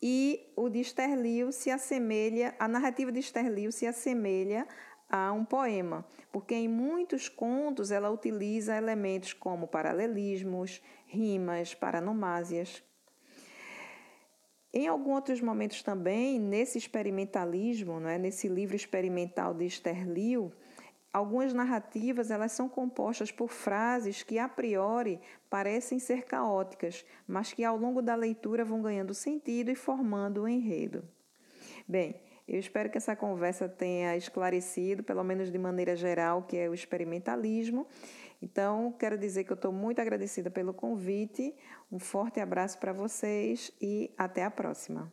e 0.00 0.52
o 0.54 0.68
de 0.68 0.78
Esther 0.78 1.18
Liu 1.18 1.50
se 1.50 1.72
assemelha, 1.72 2.54
a 2.56 2.68
narrativa 2.68 3.10
de 3.10 3.18
Esther 3.18 3.50
Liu 3.50 3.72
se 3.72 3.84
assemelha 3.84 4.64
a 5.10 5.32
um 5.32 5.44
poema, 5.44 6.06
porque 6.30 6.54
em 6.54 6.68
muitos 6.68 7.28
contos 7.28 7.90
ela 7.90 8.10
utiliza 8.10 8.76
elementos 8.76 9.32
como 9.32 9.66
paralelismos, 9.66 10.80
rimas, 11.08 11.74
paranomásias. 11.74 12.86
Em 14.72 14.86
alguns 14.86 15.14
outros 15.14 15.40
momentos 15.40 15.82
também, 15.82 16.38
nesse 16.38 16.76
experimentalismo, 16.76 17.98
não 17.98 18.08
é? 18.08 18.18
nesse 18.18 18.48
livro 18.48 18.76
experimental 18.76 19.54
de 19.54 19.64
Esther 19.64 20.06
Liu, 20.06 20.52
algumas 21.12 21.54
narrativas 21.54 22.30
elas 22.30 22.52
são 22.52 22.68
compostas 22.68 23.32
por 23.32 23.48
frases 23.48 24.22
que 24.22 24.38
a 24.38 24.48
priori 24.48 25.20
parecem 25.48 25.98
ser 25.98 26.24
caóticas, 26.24 27.04
mas 27.26 27.52
que 27.52 27.64
ao 27.64 27.78
longo 27.78 28.02
da 28.02 28.14
leitura 28.14 28.64
vão 28.64 28.82
ganhando 28.82 29.14
sentido 29.14 29.70
e 29.70 29.74
formando 29.74 30.42
o 30.42 30.44
um 30.44 30.48
enredo. 30.48 31.02
Bem, 31.86 32.20
eu 32.46 32.58
espero 32.58 32.90
que 32.90 32.98
essa 32.98 33.16
conversa 33.16 33.68
tenha 33.68 34.16
esclarecido, 34.16 35.02
pelo 35.02 35.24
menos 35.24 35.50
de 35.50 35.58
maneira 35.58 35.96
geral, 35.96 36.40
o 36.40 36.42
que 36.42 36.56
é 36.56 36.68
o 36.68 36.74
experimentalismo. 36.74 37.86
Então, 38.40 38.92
quero 38.92 39.18
dizer 39.18 39.44
que 39.44 39.52
eu 39.52 39.56
estou 39.56 39.72
muito 39.72 40.00
agradecida 40.00 40.50
pelo 40.50 40.72
convite. 40.72 41.54
Um 41.90 41.98
forte 41.98 42.40
abraço 42.40 42.78
para 42.78 42.92
vocês 42.92 43.72
e 43.80 44.12
até 44.16 44.44
a 44.44 44.50
próxima. 44.50 45.12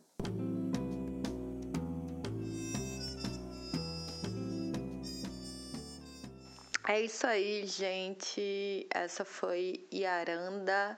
É 6.88 7.00
isso 7.00 7.26
aí, 7.26 7.66
gente. 7.66 8.86
Essa 8.90 9.24
foi 9.24 9.88
Yaranda. 9.92 10.96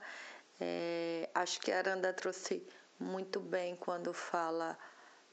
É, 0.61 1.27
acho 1.33 1.59
que 1.59 1.71
Aranda 1.71 2.13
trouxe 2.13 2.63
muito 2.99 3.39
bem 3.39 3.75
quando 3.75 4.13
fala 4.13 4.77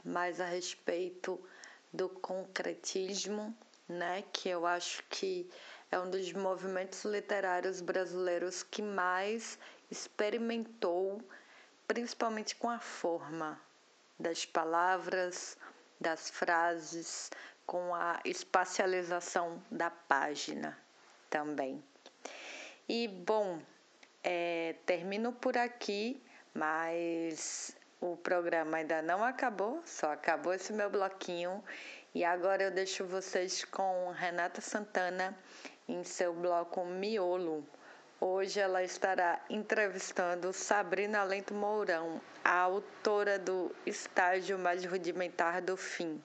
mais 0.03 0.41
a 0.41 0.47
respeito 0.47 1.39
do 1.93 2.09
concretismo, 2.09 3.55
né, 3.89 4.23
que 4.33 4.49
eu 4.49 4.65
acho 4.65 5.03
que 5.11 5.51
é 5.91 5.99
um 5.99 6.11
dos 6.11 6.33
movimentos 6.33 7.05
literários 7.05 7.81
brasileiros 7.81 8.63
que 8.63 8.83
mais 8.83 9.59
experimentou, 9.91 11.23
principalmente 11.87 12.57
com 12.57 12.69
a 12.69 12.81
forma 12.81 13.61
das 14.19 14.45
palavras, 14.45 15.57
das 16.01 16.29
frases, 16.29 17.31
com 17.65 17.95
a 17.95 18.21
espacialização 18.25 19.63
da 19.71 19.91
página 19.91 20.77
também. 21.31 21.83
E 22.89 23.09
bom, 23.09 23.61
é, 24.23 24.75
termino 24.85 25.33
por 25.33 25.57
aqui, 25.57 26.23
mas 26.55 27.77
o 28.01 28.17
programa 28.17 28.79
ainda 28.79 29.03
não 29.03 29.23
acabou, 29.25 29.83
só 29.85 30.13
acabou 30.13 30.53
esse 30.53 30.73
meu 30.73 30.91
bloquinho. 30.91 31.63
E 32.15 32.25
agora 32.25 32.63
eu 32.63 32.71
deixo 32.71 33.05
vocês 33.05 33.65
com 33.65 34.11
Renata 34.11 34.61
Santana 34.61 35.37
em 35.89 36.03
seu 36.05 36.33
bloco 36.35 36.85
Miolo. 36.85 37.65
Hoje 38.21 38.61
ela 38.61 38.83
estará 38.83 39.41
entrevistando 39.51 40.53
Sabrina 40.53 41.23
Lento 41.23 41.55
Mourão, 41.55 42.21
a 42.43 42.59
autora 42.61 43.39
do 43.39 43.75
Estágio 43.85 44.59
Mais 44.59 44.85
Rudimentar 44.85 45.63
do 45.63 45.77
Fim. 45.77 46.21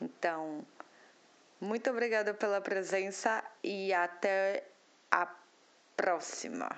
Então, 0.00 0.64
muito 1.60 1.90
obrigada 1.90 2.32
pela 2.32 2.60
presença 2.60 3.42
e 3.62 3.92
até 3.92 4.64
a 5.10 5.28
próxima. 5.96 6.68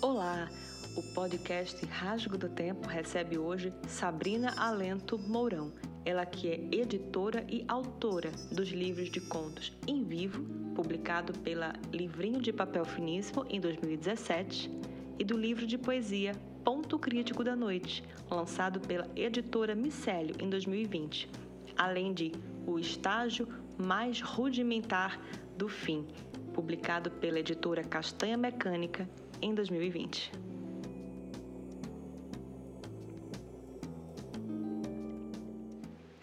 Olá! 0.00 0.48
O 0.96 1.02
podcast 1.14 1.84
Rasgo 1.86 2.38
do 2.38 2.48
Tempo 2.48 2.88
recebe 2.88 3.38
hoje 3.38 3.72
Sabrina 3.86 4.54
Alento 4.56 5.18
Mourão. 5.18 5.72
Ela 6.08 6.24
que 6.24 6.48
é 6.48 6.54
editora 6.72 7.44
e 7.50 7.66
autora 7.68 8.30
dos 8.50 8.70
livros 8.70 9.10
de 9.10 9.20
contos 9.20 9.76
Em 9.86 10.02
Vivo, 10.02 10.42
publicado 10.74 11.38
pela 11.40 11.74
Livrinho 11.92 12.40
de 12.40 12.50
Papel 12.50 12.86
Finíssimo 12.86 13.44
em 13.50 13.60
2017, 13.60 14.70
e 15.18 15.22
do 15.22 15.36
livro 15.36 15.66
de 15.66 15.76
poesia 15.76 16.32
Ponto 16.64 16.98
Crítico 16.98 17.44
da 17.44 17.54
Noite, 17.54 18.02
lançado 18.30 18.80
pela 18.80 19.06
editora 19.14 19.74
Micélio 19.74 20.34
em 20.40 20.48
2020. 20.48 21.28
além 21.76 22.14
de 22.14 22.32
O 22.66 22.78
Estágio 22.78 23.46
Mais 23.76 24.22
Rudimentar 24.22 25.20
do 25.58 25.68
Fim, 25.68 26.06
publicado 26.54 27.10
pela 27.10 27.38
editora 27.38 27.84
Castanha 27.84 28.38
Mecânica 28.38 29.06
em 29.42 29.54
2020. 29.54 30.32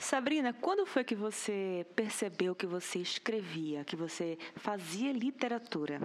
Sabrina, 0.05 0.53
quando 0.53 0.85
foi 0.85 1.03
que 1.03 1.15
você 1.15 1.83
percebeu 1.95 2.53
que 2.53 2.67
você 2.67 2.99
escrevia, 2.99 3.83
que 3.83 3.95
você 3.95 4.37
fazia 4.55 5.11
literatura? 5.11 5.99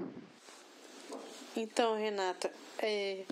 Então, 1.55 1.99
Renata, 1.99 2.51
é, 2.79 3.25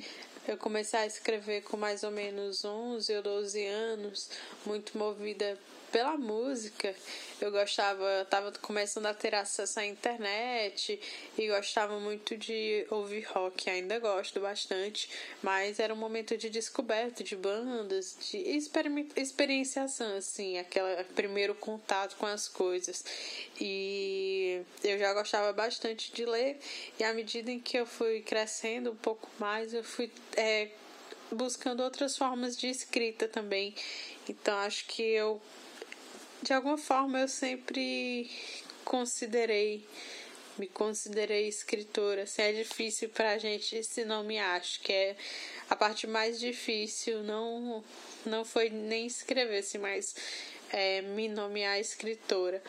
eu 0.46 0.58
comecei 0.58 1.00
a 1.00 1.06
escrever 1.06 1.62
com 1.62 1.78
mais 1.78 2.02
ou 2.02 2.10
menos 2.10 2.66
11 2.66 3.16
ou 3.16 3.22
12 3.22 3.66
anos, 3.66 4.30
muito 4.66 4.98
movida 4.98 5.58
pela 5.90 6.16
música. 6.16 6.94
Eu 7.40 7.50
gostava, 7.50 8.22
estava 8.22 8.52
começando 8.60 9.06
a 9.06 9.14
ter 9.14 9.34
acesso 9.34 9.78
à 9.78 9.86
internet 9.86 11.00
e 11.36 11.48
gostava 11.48 11.98
muito 12.00 12.36
de 12.36 12.86
ouvir 12.90 13.24
rock, 13.28 13.70
ainda 13.70 13.98
gosto 13.98 14.40
bastante, 14.40 15.08
mas 15.42 15.78
era 15.78 15.94
um 15.94 15.96
momento 15.96 16.36
de 16.36 16.50
descoberta 16.50 17.22
de 17.22 17.36
bandas, 17.36 18.16
de 18.30 18.38
experienciação, 19.16 20.16
assim, 20.16 20.58
aquele 20.58 21.04
primeiro 21.14 21.54
contato 21.54 22.16
com 22.16 22.26
as 22.26 22.48
coisas. 22.48 23.04
E 23.60 24.60
eu 24.82 24.98
já 24.98 25.14
gostava 25.14 25.52
bastante 25.52 26.12
de 26.12 26.24
ler, 26.24 26.58
e 26.98 27.04
à 27.04 27.14
medida 27.14 27.50
em 27.50 27.60
que 27.60 27.78
eu 27.78 27.86
fui 27.86 28.20
crescendo 28.20 28.90
um 28.90 28.96
pouco 28.96 29.28
mais, 29.38 29.72
eu 29.72 29.84
fui. 29.84 30.10
É, 30.36 30.68
buscando 31.30 31.82
outras 31.82 32.16
formas 32.16 32.56
de 32.56 32.68
escrita 32.68 33.28
também. 33.28 33.74
Então 34.28 34.56
acho 34.58 34.86
que 34.86 35.02
eu 35.02 35.40
de 36.42 36.52
alguma 36.52 36.78
forma 36.78 37.20
eu 37.20 37.28
sempre 37.28 38.30
considerei 38.84 39.86
me 40.58 40.66
considerei 40.66 41.48
escritora. 41.48 42.22
Assim, 42.24 42.42
é 42.42 42.52
difícil 42.52 43.08
pra 43.10 43.38
gente 43.38 43.82
se 43.84 44.04
não 44.04 44.24
me 44.24 44.38
acho, 44.38 44.80
que 44.80 44.92
é 44.92 45.16
a 45.70 45.76
parte 45.76 46.06
mais 46.06 46.38
difícil, 46.38 47.22
não 47.22 47.84
não 48.26 48.44
foi 48.44 48.68
nem 48.68 49.06
escrever, 49.06 49.58
assim, 49.58 49.78
mas 49.78 50.14
é, 50.70 51.00
me 51.02 51.28
nomear 51.28 51.78
escritora. 51.78 52.62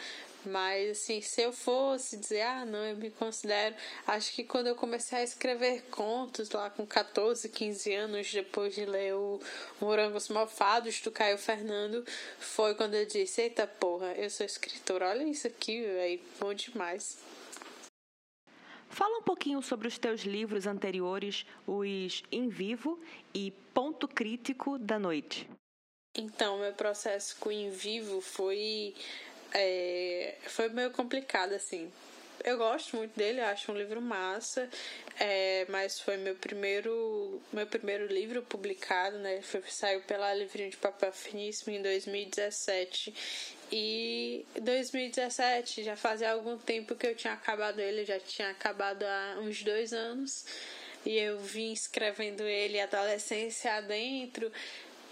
Mas, 0.45 0.91
assim, 0.91 1.21
se 1.21 1.41
eu 1.41 1.51
fosse 1.51 2.17
dizer, 2.17 2.41
ah, 2.41 2.65
não, 2.65 2.85
eu 2.85 2.95
me 2.95 3.11
considero. 3.11 3.75
Acho 4.07 4.31
que 4.33 4.43
quando 4.43 4.67
eu 4.67 4.75
comecei 4.75 5.19
a 5.19 5.23
escrever 5.23 5.83
contos 5.91 6.49
lá 6.51 6.69
com 6.69 6.85
14, 6.85 7.49
15 7.49 7.93
anos, 7.93 8.31
depois 8.31 8.73
de 8.73 8.85
ler 8.85 9.15
o 9.15 9.39
Morangos 9.81 10.29
Malfados 10.29 11.01
do 11.01 11.11
Caio 11.11 11.37
Fernando, 11.37 12.05
foi 12.39 12.73
quando 12.73 12.95
eu 12.95 13.05
disse: 13.05 13.41
Eita 13.41 13.67
porra, 13.67 14.13
eu 14.13 14.29
sou 14.29 14.45
escritora, 14.45 15.09
olha 15.09 15.23
isso 15.23 15.47
aqui, 15.47 15.81
velho, 15.81 16.21
bom 16.39 16.53
demais. 16.53 17.17
Fala 18.89 19.19
um 19.19 19.23
pouquinho 19.23 19.61
sobre 19.61 19.87
os 19.87 19.97
teus 19.97 20.21
livros 20.21 20.65
anteriores, 20.65 21.45
os 21.67 22.23
Em 22.31 22.49
Vivo 22.49 22.99
e 23.33 23.51
Ponto 23.73 24.07
Crítico 24.07 24.79
da 24.79 24.97
Noite. 24.97 25.47
Então, 26.15 26.57
meu 26.57 26.73
processo 26.73 27.37
com 27.39 27.51
Em 27.51 27.69
Vivo 27.69 28.19
foi 28.19 28.95
é, 29.53 30.35
foi 30.47 30.69
meio 30.69 30.91
complicado, 30.91 31.53
assim. 31.53 31.91
Eu 32.43 32.57
gosto 32.57 32.95
muito 32.95 33.17
dele, 33.17 33.41
acho 33.41 33.71
um 33.71 33.75
livro 33.75 34.01
massa, 34.01 34.69
é, 35.19 35.65
mas 35.67 35.99
foi 35.99 36.15
meu 36.15 36.35
primeiro 36.35 37.41
meu 37.51 37.67
primeiro 37.67 38.07
livro 38.07 38.41
publicado, 38.43 39.17
né? 39.17 39.41
Foi, 39.41 39.61
saiu 39.67 40.01
pela 40.01 40.33
Livrinho 40.33 40.69
de 40.69 40.77
Papel 40.77 41.11
Finíssimo 41.11 41.75
em 41.75 41.81
2017. 41.81 43.13
E 43.71 44.45
2017 44.61 45.83
já 45.83 45.95
fazia 45.95 46.31
algum 46.31 46.57
tempo 46.57 46.95
que 46.95 47.07
eu 47.07 47.15
tinha 47.15 47.33
acabado 47.33 47.79
ele, 47.79 48.05
já 48.05 48.19
tinha 48.19 48.49
acabado 48.49 49.03
há 49.03 49.37
uns 49.41 49.61
dois 49.61 49.91
anos. 49.91 50.45
E 51.05 51.17
eu 51.17 51.39
vim 51.39 51.73
escrevendo 51.73 52.43
ele 52.43 52.79
adolescência 52.79 53.73
adentro. 53.73 54.51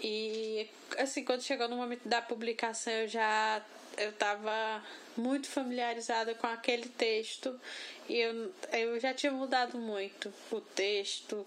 E 0.00 0.68
assim, 0.96 1.24
quando 1.24 1.42
chegou 1.42 1.68
no 1.68 1.76
momento 1.76 2.08
da 2.08 2.22
publicação, 2.22 2.92
eu 2.92 3.08
já 3.08 3.62
eu 3.98 4.10
estava 4.10 4.82
muito 5.16 5.48
familiarizada 5.48 6.34
com 6.34 6.46
aquele 6.46 6.88
texto 6.88 7.60
e 8.08 8.16
eu, 8.16 8.52
eu 8.72 9.00
já 9.00 9.12
tinha 9.12 9.32
mudado 9.32 9.76
muito 9.78 10.32
o 10.50 10.60
texto, 10.60 11.46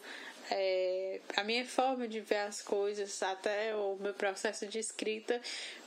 é, 0.50 1.22
a 1.38 1.44
minha 1.44 1.66
forma 1.66 2.08
de 2.08 2.20
ver 2.20 2.40
as 2.40 2.62
coisas, 2.62 3.24
até 3.24 3.74
o 3.76 3.96
meu 4.00 4.14
processo 4.14 4.68
de 4.68 4.80
escrita, 4.80 5.42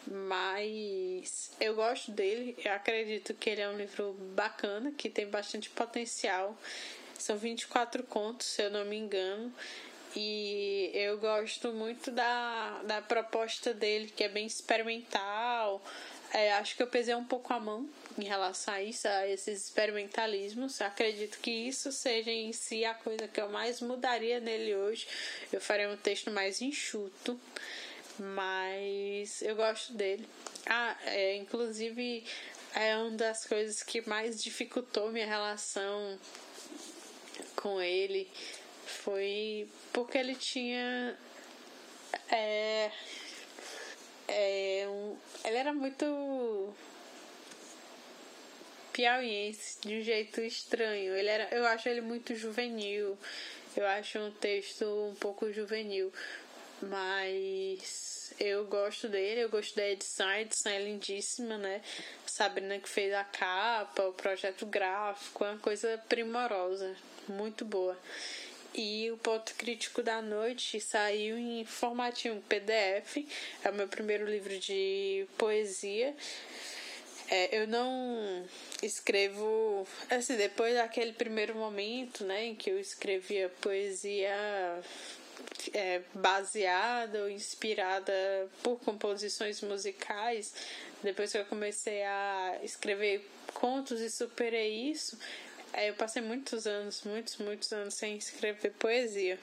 mas 0.06 1.50
eu 1.60 1.74
gosto 1.74 2.10
dele, 2.10 2.56
eu 2.64 2.72
acredito 2.72 3.34
que 3.34 3.50
ele 3.50 3.60
é 3.60 3.68
um 3.68 3.76
livro 3.76 4.14
bacana, 4.34 4.90
que 4.90 5.10
tem 5.10 5.26
bastante 5.26 5.68
potencial. 5.70 6.56
São 7.18 7.36
24 7.36 8.02
contos, 8.04 8.46
se 8.46 8.62
eu 8.62 8.70
não 8.70 8.84
me 8.84 8.96
engano. 8.96 9.52
E 10.16 10.90
eu 10.94 11.18
gosto 11.18 11.72
muito 11.72 12.10
da, 12.10 12.82
da 12.84 13.02
proposta 13.02 13.74
dele, 13.74 14.12
que 14.14 14.22
é 14.22 14.28
bem 14.28 14.46
experimental, 14.46 15.82
é, 16.34 16.52
acho 16.54 16.74
que 16.74 16.82
eu 16.82 16.88
pesei 16.88 17.14
um 17.14 17.24
pouco 17.24 17.52
a 17.52 17.60
mão 17.60 17.88
em 18.18 18.24
relação 18.24 18.74
a 18.74 18.82
isso, 18.82 19.06
a 19.06 19.28
esses 19.28 19.66
experimentalismos. 19.66 20.80
Acredito 20.80 21.38
que 21.38 21.50
isso 21.52 21.92
seja 21.92 22.28
em 22.28 22.52
si 22.52 22.84
a 22.84 22.92
coisa 22.92 23.28
que 23.28 23.40
eu 23.40 23.48
mais 23.48 23.80
mudaria 23.80 24.40
nele 24.40 24.74
hoje. 24.74 25.06
Eu 25.52 25.60
faria 25.60 25.88
um 25.88 25.96
texto 25.96 26.32
mais 26.32 26.60
enxuto, 26.60 27.40
mas 28.18 29.42
eu 29.42 29.54
gosto 29.54 29.92
dele. 29.92 30.28
Ah, 30.66 30.96
é, 31.04 31.36
inclusive 31.36 32.24
é 32.74 32.96
uma 32.96 33.12
das 33.12 33.46
coisas 33.46 33.84
que 33.84 34.06
mais 34.08 34.42
dificultou 34.42 35.12
minha 35.12 35.26
relação 35.26 36.18
com 37.54 37.80
ele 37.80 38.28
foi 38.84 39.68
porque 39.92 40.18
ele 40.18 40.34
tinha 40.34 41.16
é, 42.28 42.90
é 44.28 44.86
um, 44.88 45.16
ele 45.44 45.56
era 45.56 45.72
muito 45.72 46.74
piauiense 48.92 49.78
de 49.80 50.00
um 50.00 50.02
jeito 50.02 50.40
estranho. 50.40 51.14
Ele 51.14 51.28
era, 51.28 51.54
eu 51.54 51.66
acho 51.66 51.88
ele 51.88 52.00
muito 52.00 52.34
juvenil. 52.34 53.18
Eu 53.76 53.86
acho 53.88 54.20
um 54.20 54.30
texto 54.30 54.84
um 54.84 55.16
pouco 55.16 55.52
juvenil, 55.52 56.12
mas 56.80 58.32
eu 58.38 58.64
gosto 58.66 59.08
dele, 59.08 59.40
eu 59.40 59.48
gosto 59.48 59.74
da 59.74 59.88
edição, 59.88 60.28
a 60.28 60.40
edição 60.40 60.70
é 60.70 60.78
lindíssima, 60.78 61.58
né? 61.58 61.82
Sabrina 62.24 62.78
que 62.78 62.88
fez 62.88 63.12
a 63.12 63.24
capa, 63.24 64.04
o 64.04 64.12
projeto 64.12 64.64
gráfico, 64.64 65.44
é 65.44 65.50
uma 65.50 65.58
coisa 65.58 66.00
primorosa, 66.08 66.94
muito 67.28 67.64
boa. 67.64 67.98
E 68.74 69.08
o 69.12 69.16
ponto 69.18 69.54
crítico 69.54 70.02
da 70.02 70.20
noite 70.20 70.80
saiu 70.80 71.38
em 71.38 71.64
formatinho 71.64 72.42
PDF. 72.48 73.18
É 73.62 73.70
o 73.70 73.74
meu 73.74 73.86
primeiro 73.86 74.26
livro 74.26 74.58
de 74.58 75.26
poesia. 75.38 76.14
É, 77.30 77.56
eu 77.56 77.68
não 77.68 78.44
escrevo 78.82 79.86
assim 80.10 80.36
depois 80.36 80.74
daquele 80.74 81.12
primeiro 81.12 81.54
momento, 81.54 82.24
né, 82.24 82.46
em 82.46 82.54
que 82.54 82.70
eu 82.70 82.78
escrevia 82.78 83.48
poesia 83.60 84.82
é, 85.72 86.02
baseada 86.12 87.22
ou 87.22 87.30
inspirada 87.30 88.12
por 88.62 88.78
composições 88.80 89.60
musicais. 89.62 90.52
Depois 91.02 91.30
que 91.32 91.38
eu 91.38 91.44
comecei 91.44 92.02
a 92.02 92.58
escrever 92.62 93.24
contos 93.52 94.00
e 94.00 94.10
superei 94.10 94.90
isso, 94.90 95.18
é, 95.74 95.90
eu 95.90 95.94
passei 95.94 96.22
muitos 96.22 96.66
anos, 96.66 97.02
muitos, 97.04 97.36
muitos 97.38 97.72
anos 97.72 97.94
sem 97.94 98.16
escrever 98.16 98.70
poesia. 98.78 99.38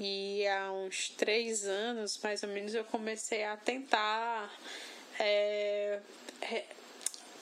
E 0.00 0.46
há 0.46 0.72
uns 0.72 1.10
três 1.10 1.66
anos, 1.66 2.18
mais 2.22 2.42
ou 2.42 2.48
menos, 2.48 2.74
eu 2.74 2.84
comecei 2.84 3.44
a 3.44 3.56
tentar 3.56 4.50
é, 5.18 6.00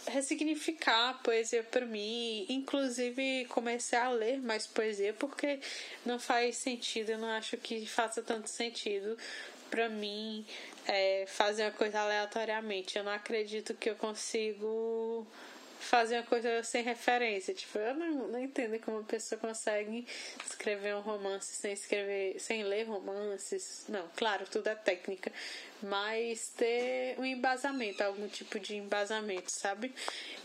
ressignificar 0.09 1.11
a 1.11 1.15
poesia 1.15 1.63
para 1.63 1.87
mim. 1.87 2.45
Inclusive, 2.49 3.47
comecei 3.47 3.99
a 3.99 4.11
ler 4.11 4.41
mais 4.41 4.67
poesia 4.67 5.13
porque 5.13 5.61
não 6.05 6.19
faz 6.19 6.57
sentido, 6.57 7.11
eu 7.11 7.19
não 7.19 7.29
acho 7.29 7.57
que 7.57 7.87
faça 7.87 8.21
tanto 8.21 8.49
sentido 8.49 9.17
para 9.71 9.89
mim 9.89 10.45
é, 10.87 11.25
fazer 11.29 11.65
uma 11.65 11.71
coisa 11.73 12.01
aleatoriamente. 12.01 12.99
Eu 12.99 13.05
não 13.05 13.13
acredito 13.13 13.75
que 13.75 13.91
eu 13.91 13.97
consigo 13.97 15.27
fazer 15.85 16.17
uma 16.17 16.25
coisa 16.25 16.63
sem 16.63 16.83
referência. 16.83 17.55
Tipo, 17.55 17.79
eu 17.79 17.95
não, 17.95 18.29
não 18.29 18.41
entendo 18.41 18.79
como 18.81 18.99
uma 18.99 19.05
pessoa 19.05 19.39
consegue 19.39 20.07
escrever 20.45 20.95
um 20.97 21.01
romance 21.01 21.55
sem 21.55 21.73
escrever, 21.73 22.41
sem 22.41 22.65
ler 22.65 22.85
romances. 22.85 23.85
Não, 23.89 24.09
claro, 24.17 24.47
tudo 24.51 24.69
é 24.69 24.75
técnica. 24.75 25.33
Mas 25.83 26.49
ter 26.57 27.19
um 27.19 27.25
embasamento, 27.25 28.03
algum 28.03 28.27
tipo 28.29 28.59
de 28.59 28.77
embasamento, 28.77 29.51
sabe? 29.53 29.93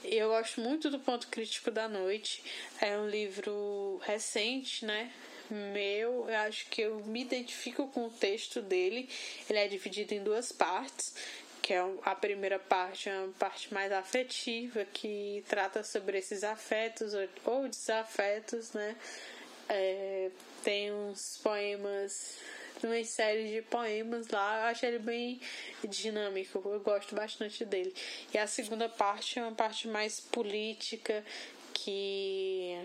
Eu 0.03 0.29
gosto 0.29 0.61
muito 0.61 0.89
do 0.89 0.99
Ponto 0.99 1.27
Crítico 1.27 1.71
da 1.71 1.87
Noite. 1.87 2.43
É 2.81 2.97
um 2.97 3.07
livro 3.07 4.01
recente, 4.05 4.85
né? 4.85 5.11
meu, 5.51 6.29
eu 6.29 6.37
acho 6.41 6.67
que 6.67 6.81
eu 6.81 6.99
me 7.05 7.21
identifico 7.21 7.87
com 7.87 8.05
o 8.05 8.09
texto 8.09 8.61
dele. 8.61 9.09
Ele 9.49 9.59
é 9.59 9.67
dividido 9.67 10.13
em 10.13 10.23
duas 10.23 10.51
partes 10.51 11.13
que 11.61 11.73
é 11.73 11.83
a 12.03 12.15
primeira 12.15 12.59
parte, 12.59 13.09
é 13.09 13.19
uma 13.19 13.33
parte 13.33 13.73
mais 13.73 13.91
afetiva, 13.91 14.85
que 14.85 15.43
trata 15.47 15.83
sobre 15.83 16.17
esses 16.17 16.43
afetos 16.43 17.13
ou 17.45 17.67
desafetos, 17.67 18.73
né? 18.73 18.95
É, 19.67 20.31
tem 20.63 20.91
uns 20.91 21.39
poemas, 21.43 22.37
uma 22.83 23.03
série 23.03 23.49
de 23.49 23.61
poemas 23.63 24.27
lá, 24.29 24.61
eu 24.61 24.65
acho 24.65 24.85
ele 24.85 24.99
bem 24.99 25.39
dinâmico, 25.87 26.61
eu 26.65 26.79
gosto 26.79 27.13
bastante 27.13 27.63
dele. 27.65 27.93
E 28.33 28.37
a 28.37 28.47
segunda 28.47 28.89
parte 28.89 29.37
é 29.37 29.43
uma 29.43 29.53
parte 29.53 29.87
mais 29.87 30.19
política, 30.19 31.23
que 31.73 32.77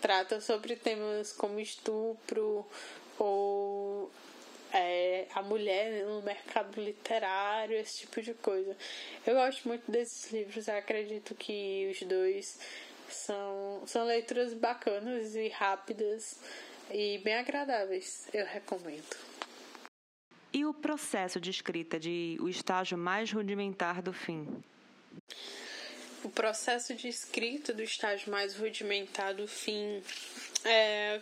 trata 0.00 0.40
sobre 0.40 0.76
temas 0.76 1.32
como 1.32 1.60
estupro 1.60 2.66
ou 3.18 3.87
é, 4.72 5.26
a 5.34 5.42
mulher 5.42 6.04
no 6.04 6.22
mercado 6.22 6.80
literário, 6.80 7.76
esse 7.76 8.00
tipo 8.00 8.20
de 8.20 8.34
coisa. 8.34 8.76
Eu 9.26 9.34
gosto 9.34 9.66
muito 9.66 9.90
desses 9.90 10.30
livros, 10.32 10.68
acredito 10.68 11.34
que 11.34 11.88
os 11.90 12.06
dois 12.06 12.58
são, 13.08 13.82
são 13.86 14.04
leituras 14.04 14.54
bacanas 14.54 15.34
e 15.34 15.48
rápidas 15.48 16.38
e 16.90 17.18
bem 17.18 17.34
agradáveis. 17.34 18.28
Eu 18.32 18.46
recomendo. 18.46 19.16
E 20.52 20.64
o 20.64 20.72
processo 20.72 21.40
de 21.40 21.50
escrita 21.50 21.98
de 21.98 22.36
o 22.40 22.48
estágio 22.48 22.96
mais 22.96 23.30
rudimentar 23.30 24.02
do 24.02 24.12
fim? 24.12 24.46
O 26.24 26.30
processo 26.30 26.94
de 26.94 27.08
escrita 27.08 27.72
do 27.72 27.82
estágio 27.82 28.30
mais 28.30 28.56
rudimentar 28.56 29.34
do 29.34 29.46
fim 29.46 30.02
é, 30.68 31.20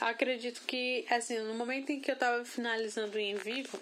acredito 0.00 0.62
que, 0.66 1.04
assim, 1.10 1.38
no 1.38 1.54
momento 1.54 1.90
em 1.90 2.00
que 2.00 2.10
eu 2.10 2.14
estava 2.14 2.44
finalizando 2.44 3.18
em 3.18 3.34
vivo, 3.34 3.78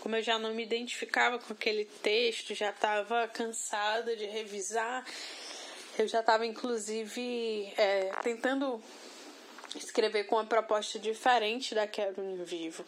como 0.00 0.16
eu 0.16 0.22
já 0.22 0.38
não 0.38 0.54
me 0.54 0.62
identificava 0.62 1.38
com 1.38 1.52
aquele 1.52 1.84
texto, 1.84 2.54
já 2.54 2.70
estava 2.70 3.28
cansada 3.28 4.16
de 4.16 4.26
revisar, 4.26 5.04
eu 5.98 6.06
já 6.06 6.20
estava, 6.20 6.46
inclusive, 6.46 7.72
é, 7.76 8.10
tentando 8.22 8.80
escrever 9.76 10.24
com 10.24 10.36
uma 10.36 10.44
proposta 10.44 10.98
diferente 10.98 11.74
da 11.74 11.86
que 11.86 12.00
era 12.00 12.12
no 12.12 12.40
em 12.40 12.44
vivo. 12.44 12.84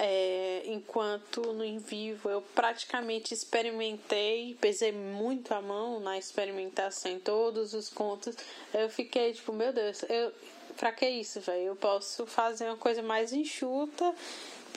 É, 0.00 0.62
enquanto 0.64 1.40
no 1.52 1.64
em 1.64 1.78
vivo 1.78 2.28
eu 2.28 2.42
praticamente 2.42 3.32
experimentei, 3.32 4.56
pesei 4.60 4.90
muito 4.90 5.54
a 5.54 5.62
mão 5.62 6.00
na 6.00 6.18
experimentação 6.18 7.12
em 7.12 7.20
todos 7.20 7.74
os 7.74 7.88
contos, 7.88 8.34
eu 8.72 8.88
fiquei 8.90 9.32
tipo, 9.32 9.52
meu 9.52 9.72
Deus, 9.72 10.02
eu, 10.08 10.32
pra 10.76 10.92
que 10.92 11.08
isso, 11.08 11.40
velho? 11.40 11.68
Eu 11.68 11.76
posso 11.76 12.26
fazer 12.26 12.64
uma 12.64 12.76
coisa 12.76 13.02
mais 13.02 13.32
enxuta 13.32 14.14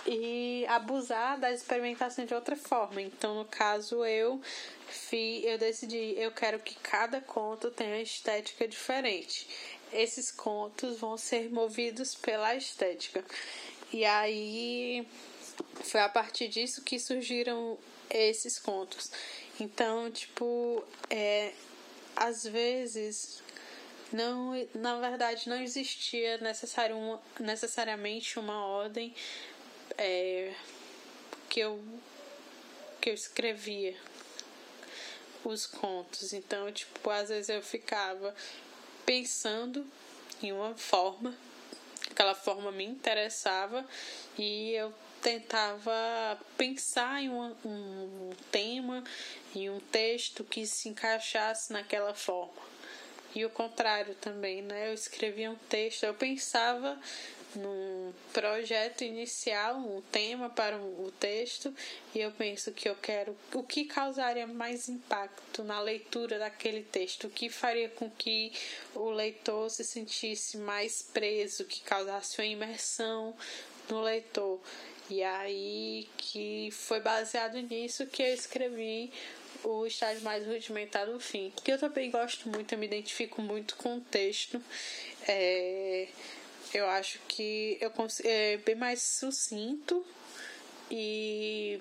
e 0.05 0.65
abusar 0.67 1.39
da 1.39 1.51
experimentação 1.51 2.25
de 2.25 2.33
outra 2.33 2.55
forma. 2.55 3.01
Então, 3.01 3.35
no 3.35 3.45
caso, 3.45 4.05
eu 4.05 4.41
fi, 4.87 5.43
eu 5.45 5.57
decidi, 5.57 6.15
eu 6.17 6.31
quero 6.31 6.59
que 6.59 6.75
cada 6.75 7.19
conto 7.21 7.71
tenha 7.71 7.95
uma 7.95 8.01
estética 8.01 8.67
diferente. 8.67 9.47
Esses 9.91 10.31
contos 10.31 10.99
vão 10.99 11.17
ser 11.17 11.49
movidos 11.49 12.15
pela 12.15 12.55
estética. 12.55 13.23
E 13.91 14.05
aí 14.05 15.07
foi 15.83 16.01
a 16.01 16.09
partir 16.09 16.47
disso 16.47 16.83
que 16.83 16.99
surgiram 16.99 17.77
esses 18.09 18.59
contos. 18.59 19.11
Então, 19.59 20.11
tipo, 20.11 20.83
é, 21.09 21.53
às 22.15 22.45
vezes 22.45 23.41
não, 24.11 24.53
na 24.73 24.99
verdade, 24.99 25.49
não 25.49 25.61
existia 25.61 26.37
necessário 26.37 26.97
uma, 26.97 27.21
necessariamente 27.39 28.39
uma 28.39 28.65
ordem 28.65 29.13
é, 29.97 30.53
que 31.49 31.59
eu 31.59 31.81
que 33.01 33.11
eu 33.11 33.13
escrevia 33.13 33.95
os 35.43 35.65
contos. 35.65 36.33
Então, 36.33 36.71
tipo, 36.71 37.09
às 37.09 37.29
vezes 37.29 37.49
eu 37.49 37.61
ficava 37.61 38.35
pensando 39.05 39.85
em 40.41 40.51
uma 40.51 40.75
forma, 40.75 41.33
aquela 42.11 42.35
forma 42.35 42.71
me 42.71 42.83
interessava 42.83 43.85
e 44.37 44.71
eu 44.73 44.93
tentava 45.21 46.37
pensar 46.57 47.21
em 47.21 47.29
um, 47.29 47.55
um 47.65 48.31
tema, 48.51 49.03
em 49.55 49.69
um 49.69 49.79
texto 49.79 50.43
que 50.43 50.65
se 50.65 50.89
encaixasse 50.89 51.71
naquela 51.71 52.13
forma. 52.13 52.76
E 53.37 53.45
o 53.45 53.51
contrário 53.51 54.15
também, 54.15 54.63
né? 54.63 54.89
Eu 54.89 54.95
escrevia 54.95 55.51
um 55.51 55.55
texto, 55.69 56.01
eu 56.01 56.13
pensava 56.15 56.99
num 57.55 58.11
projeto 58.33 59.03
inicial, 59.03 59.75
um 59.75 60.01
tema 60.01 60.49
para 60.49 60.75
o 60.75 61.13
texto, 61.19 61.71
e 62.15 62.19
eu 62.19 62.31
penso 62.31 62.71
que 62.71 62.89
eu 62.89 62.95
quero 62.95 63.37
o 63.53 63.61
que 63.61 63.85
causaria 63.85 64.47
mais 64.47 64.89
impacto 64.89 65.63
na 65.63 65.79
leitura 65.79 66.39
daquele 66.39 66.81
texto, 66.81 67.27
o 67.27 67.29
que 67.29 67.47
faria 67.47 67.89
com 67.89 68.09
que 68.09 68.51
o 68.95 69.11
leitor 69.11 69.69
se 69.69 69.83
sentisse 69.83 70.57
mais 70.57 71.03
preso, 71.03 71.65
que 71.65 71.81
causasse 71.81 72.41
uma 72.41 72.47
imersão 72.47 73.35
no 73.87 74.01
leitor. 74.01 74.59
E 75.11 75.23
aí 75.23 76.09
que 76.17 76.69
foi 76.71 76.99
baseado 76.99 77.61
nisso 77.61 78.07
que 78.07 78.23
eu 78.23 78.33
escrevi 78.33 79.11
o 79.63 79.85
estágio 79.85 80.23
mais 80.23 80.45
rudimentar 80.45 81.05
do 81.05 81.19
fim. 81.19 81.51
Que 81.63 81.71
eu 81.71 81.79
também 81.79 82.09
gosto 82.11 82.49
muito, 82.49 82.73
eu 82.73 82.77
me 82.77 82.85
identifico 82.85 83.41
muito 83.41 83.75
com 83.75 83.97
o 83.97 84.01
texto. 84.01 84.61
É, 85.27 86.07
eu 86.73 86.87
acho 86.87 87.19
que 87.27 87.77
eu 87.81 87.91
é 88.23 88.57
bem 88.57 88.75
mais 88.75 89.01
sucinto 89.01 90.05
e 90.89 91.79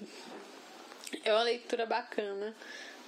é 1.24 1.33
uma 1.33 1.42
leitura 1.42 1.87
bacana 1.87 2.55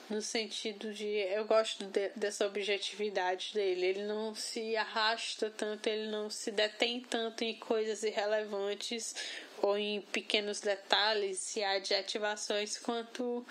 no 0.08 0.22
sentido 0.22 0.92
de 0.94 1.06
eu 1.06 1.44
gosto 1.44 1.84
de, 1.84 2.08
dessa 2.16 2.46
objetividade 2.46 3.52
dele. 3.52 3.86
Ele 3.86 4.02
não 4.04 4.34
se 4.34 4.76
arrasta 4.76 5.50
tanto, 5.50 5.86
ele 5.86 6.10
não 6.10 6.30
se 6.30 6.50
detém 6.50 7.00
tanto 7.00 7.44
em 7.44 7.54
coisas 7.54 8.02
irrelevantes 8.02 9.14
ou 9.62 9.76
em 9.76 10.00
pequenos 10.00 10.60
detalhes 10.60 11.56
e 11.56 11.62
adjetivações 11.62 12.78
quanto 12.78 13.44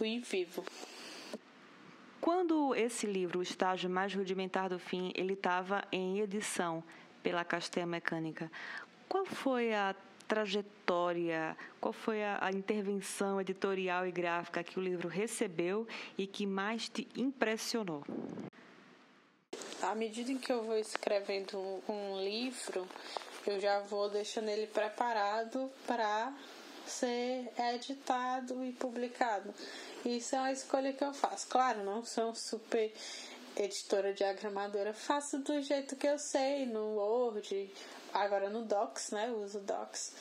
o 0.00 0.04
em 0.04 0.20
vivo. 0.20 0.64
Quando 2.20 2.74
esse 2.74 3.06
livro, 3.06 3.40
O 3.40 3.42
Estágio 3.42 3.90
Mais 3.90 4.14
Rudimentar 4.14 4.68
do 4.68 4.78
Fim, 4.78 5.12
ele 5.14 5.34
estava 5.34 5.84
em 5.92 6.20
edição 6.20 6.82
pela 7.22 7.44
Castanha 7.44 7.86
Mecânica, 7.86 8.50
qual 9.08 9.26
foi 9.26 9.74
a 9.74 9.94
trajetória, 10.26 11.56
qual 11.80 11.92
foi 11.92 12.24
a, 12.24 12.38
a, 12.40 12.50
intervenção 12.50 13.40
editorial 13.40 14.06
e 14.06 14.10
gráfica 14.10 14.64
que 14.64 14.78
o 14.78 14.82
livro 14.82 15.08
recebeu 15.08 15.86
e 16.16 16.26
que 16.26 16.46
mais 16.46 16.88
te 16.88 17.06
impressionou? 17.14 18.02
À 19.82 19.94
medida 19.94 20.32
em 20.32 20.38
que 20.38 20.50
eu 20.50 20.62
vou 20.62 20.78
escrevendo 20.78 21.58
um 21.88 22.20
livro, 22.22 22.88
eu 23.50 23.60
já 23.60 23.80
vou 23.80 24.08
deixando 24.08 24.48
ele 24.48 24.66
preparado 24.66 25.70
para 25.86 26.32
ser 26.86 27.50
editado 27.74 28.64
e 28.64 28.72
publicado. 28.72 29.54
Isso 30.04 30.36
é 30.36 30.38
uma 30.38 30.52
escolha 30.52 30.92
que 30.92 31.02
eu 31.02 31.14
faço. 31.14 31.46
Claro, 31.48 31.82
não 31.82 32.04
sou 32.04 32.34
super 32.34 32.92
editora 33.56 34.12
diagramadora, 34.12 34.92
faço 34.92 35.38
do 35.38 35.60
jeito 35.62 35.96
que 35.96 36.06
eu 36.06 36.18
sei, 36.18 36.66
no 36.66 36.96
Word, 36.96 37.72
agora 38.12 38.50
no 38.50 38.62
Docs, 38.62 39.10
né? 39.12 39.28
Eu 39.28 39.42
uso 39.42 39.60
Docs, 39.60 40.12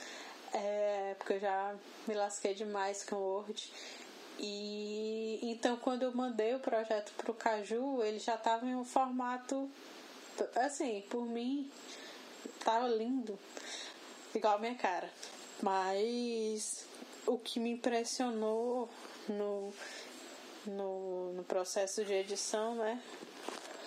é, 0.53 1.15
porque 1.17 1.33
eu 1.33 1.39
já 1.39 1.75
me 2.07 2.13
lasquei 2.13 2.53
demais 2.53 3.03
com 3.03 3.15
o 3.15 3.19
Word. 3.19 3.73
E 4.39 5.39
então 5.43 5.77
quando 5.77 6.03
eu 6.03 6.15
mandei 6.15 6.55
o 6.55 6.59
projeto 6.59 7.11
pro 7.17 7.33
Caju, 7.33 8.03
ele 8.03 8.19
já 8.19 8.35
estava 8.35 8.65
em 8.65 8.75
um 8.75 8.85
formato 8.85 9.69
assim, 10.55 11.03
por 11.09 11.25
mim, 11.25 11.69
tava 12.63 12.87
lindo, 12.87 13.37
igual 14.33 14.55
a 14.55 14.59
minha 14.59 14.75
cara. 14.75 15.09
Mas 15.61 16.85
o 17.25 17.37
que 17.37 17.59
me 17.59 17.71
impressionou 17.71 18.89
no, 19.27 19.73
no, 20.65 21.33
no 21.33 21.43
processo 21.43 22.03
de 22.03 22.13
edição, 22.13 22.75
né? 22.75 23.01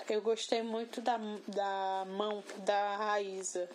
Eu 0.09 0.23
gostei 0.23 0.63
muito 0.63 1.01
da, 1.01 1.19
da 1.49 2.05
mão 2.07 2.43
da 2.59 2.97
Raíza. 2.97 3.69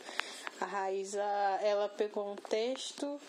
A 0.59 0.65
Raíza, 0.65 1.21
ela 1.61 1.89
pegou 1.89 2.32
um 2.32 2.36
texto 2.36 3.19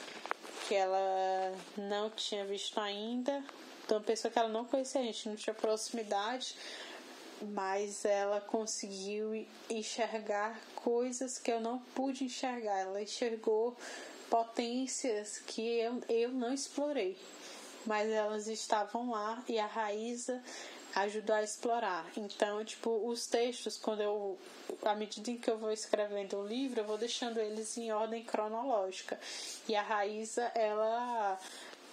que 0.68 0.74
ela 0.74 1.52
não 1.76 2.10
tinha 2.10 2.44
visto 2.44 2.78
ainda. 2.78 3.42
Então, 3.84 4.00
pessoa 4.00 4.30
que 4.30 4.38
ela 4.38 4.48
não 4.48 4.64
conhecia, 4.64 5.00
a 5.00 5.04
gente 5.04 5.28
não 5.28 5.36
tinha 5.36 5.52
proximidade, 5.52 6.54
mas 7.42 8.04
ela 8.04 8.40
conseguiu 8.40 9.46
enxergar 9.68 10.60
coisas 10.74 11.38
que 11.38 11.50
eu 11.50 11.60
não 11.60 11.78
pude 11.78 12.24
enxergar. 12.24 12.78
Ela 12.78 13.02
enxergou 13.02 13.76
potências 14.30 15.38
que 15.38 15.60
eu, 15.60 16.00
eu 16.08 16.30
não 16.30 16.52
explorei, 16.52 17.18
mas 17.84 18.10
elas 18.10 18.46
estavam 18.46 19.10
lá 19.10 19.42
e 19.48 19.58
a 19.58 19.66
Raíza 19.66 20.42
ajudou 20.94 21.34
a 21.34 21.42
explorar. 21.42 22.06
Então, 22.16 22.64
tipo, 22.64 22.90
os 23.08 23.26
textos, 23.26 23.76
quando 23.76 24.02
eu, 24.02 24.38
à 24.84 24.94
medida 24.94 25.30
em 25.30 25.38
que 25.38 25.50
eu 25.50 25.58
vou 25.58 25.72
escrevendo 25.72 26.38
o 26.38 26.46
livro, 26.46 26.80
eu 26.80 26.84
vou 26.84 26.98
deixando 26.98 27.40
eles 27.40 27.76
em 27.76 27.92
ordem 27.92 28.22
cronológica. 28.24 29.18
E 29.68 29.74
a 29.74 29.82
Raíza, 29.82 30.42
ela 30.54 31.38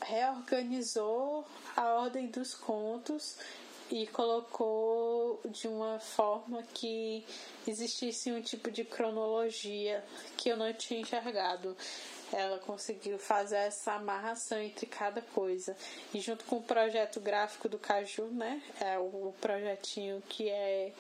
reorganizou 0.02 1.46
a 1.76 1.94
ordem 1.94 2.28
dos 2.28 2.54
contos 2.54 3.38
e 3.92 4.06
colocou 4.08 5.40
de 5.46 5.68
uma 5.68 6.00
forma 6.00 6.64
que 6.74 7.26
existisse 7.68 8.32
um 8.32 8.42
tipo 8.42 8.70
de 8.70 8.84
cronologia 8.84 10.04
que 10.38 10.50
eu 10.50 10.58
não 10.58 10.72
tinha 10.74 11.02
enxergado. 11.02 11.76
Ela 12.32 12.60
conseguiu 12.60 13.18
fazer 13.18 13.58
essa 13.58 13.94
amarração 13.94 14.60
entre 14.60 14.86
cada 14.86 15.22
coisa. 15.22 15.76
E 16.14 16.20
junto 16.20 16.46
com 16.46 16.58
o 16.58 16.64
projeto 16.64 17.20
gráfico 17.20 17.68
do 17.68 17.80
Caju, 17.80 18.28
né? 18.28 18.62
É 18.80 19.00
o 19.00 19.34
projetinho 19.42 20.22
que 20.30 20.48
é 20.48 20.94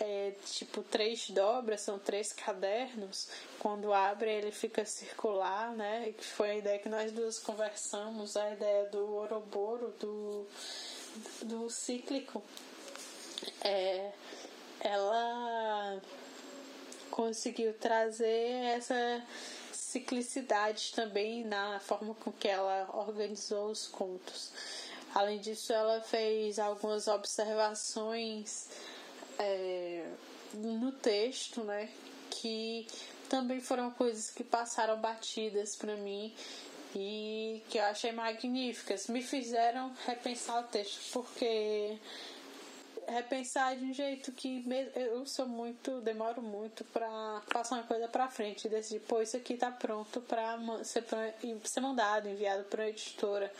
é 0.00 0.32
tipo 0.46 0.82
três 0.82 1.30
dobras, 1.30 1.82
são 1.82 1.98
três 1.98 2.32
cadernos. 2.32 3.28
Quando 3.58 3.92
abre, 3.92 4.32
ele 4.32 4.50
fica 4.50 4.84
circular, 4.84 5.72
né? 5.76 6.12
Que 6.16 6.24
foi 6.24 6.50
a 6.50 6.54
ideia 6.56 6.78
que 6.78 6.88
nós 6.88 7.12
duas 7.12 7.38
conversamos, 7.38 8.36
a 8.36 8.50
ideia 8.50 8.86
do 8.86 9.14
Oroboro, 9.14 9.94
do, 10.00 10.46
do 11.42 11.68
cíclico. 11.70 12.42
É, 13.62 14.10
ela 14.80 16.00
conseguiu 17.10 17.74
trazer 17.74 18.76
essa 18.76 19.22
ciclicidade 19.72 20.92
também 20.94 21.44
na 21.44 21.78
forma 21.80 22.14
com 22.14 22.32
que 22.32 22.48
ela 22.48 22.88
organizou 22.94 23.70
os 23.70 23.86
contos. 23.86 24.50
Além 25.14 25.38
disso, 25.38 25.72
ela 25.72 26.00
fez 26.00 26.58
algumas 26.58 27.06
observações 27.06 28.68
é, 29.38 30.06
no 30.54 30.90
texto, 30.92 31.62
né? 31.62 31.90
Que 32.30 32.86
também 33.28 33.60
foram 33.60 33.90
coisas 33.90 34.30
que 34.30 34.42
passaram 34.42 34.98
batidas 34.98 35.76
para 35.76 35.96
mim 35.96 36.34
e 36.94 37.62
que 37.68 37.78
eu 37.78 37.84
achei 37.84 38.12
magníficas. 38.12 39.06
Me 39.08 39.22
fizeram 39.22 39.92
repensar 40.06 40.60
o 40.60 40.64
texto, 40.64 41.12
porque 41.12 41.98
repensar 43.08 43.76
de 43.76 43.84
um 43.84 43.92
jeito 43.92 44.32
que 44.32 44.64
eu 44.94 45.26
sou 45.26 45.46
muito, 45.46 46.00
demoro 46.00 46.42
muito 46.42 46.84
para 46.84 47.42
passar 47.52 47.76
uma 47.76 47.84
coisa 47.84 48.08
para 48.08 48.28
frente 48.28 48.66
e 48.66 48.70
decidir, 48.70 49.00
pô, 49.00 49.20
isso 49.20 49.36
aqui 49.36 49.56
tá 49.56 49.70
pronto 49.70 50.20
para 50.20 50.58
ser, 50.84 51.04
ser 51.64 51.80
mandado, 51.80 52.28
enviado 52.28 52.64
para 52.64 52.84
a 52.84 52.88
editora. 52.88 53.52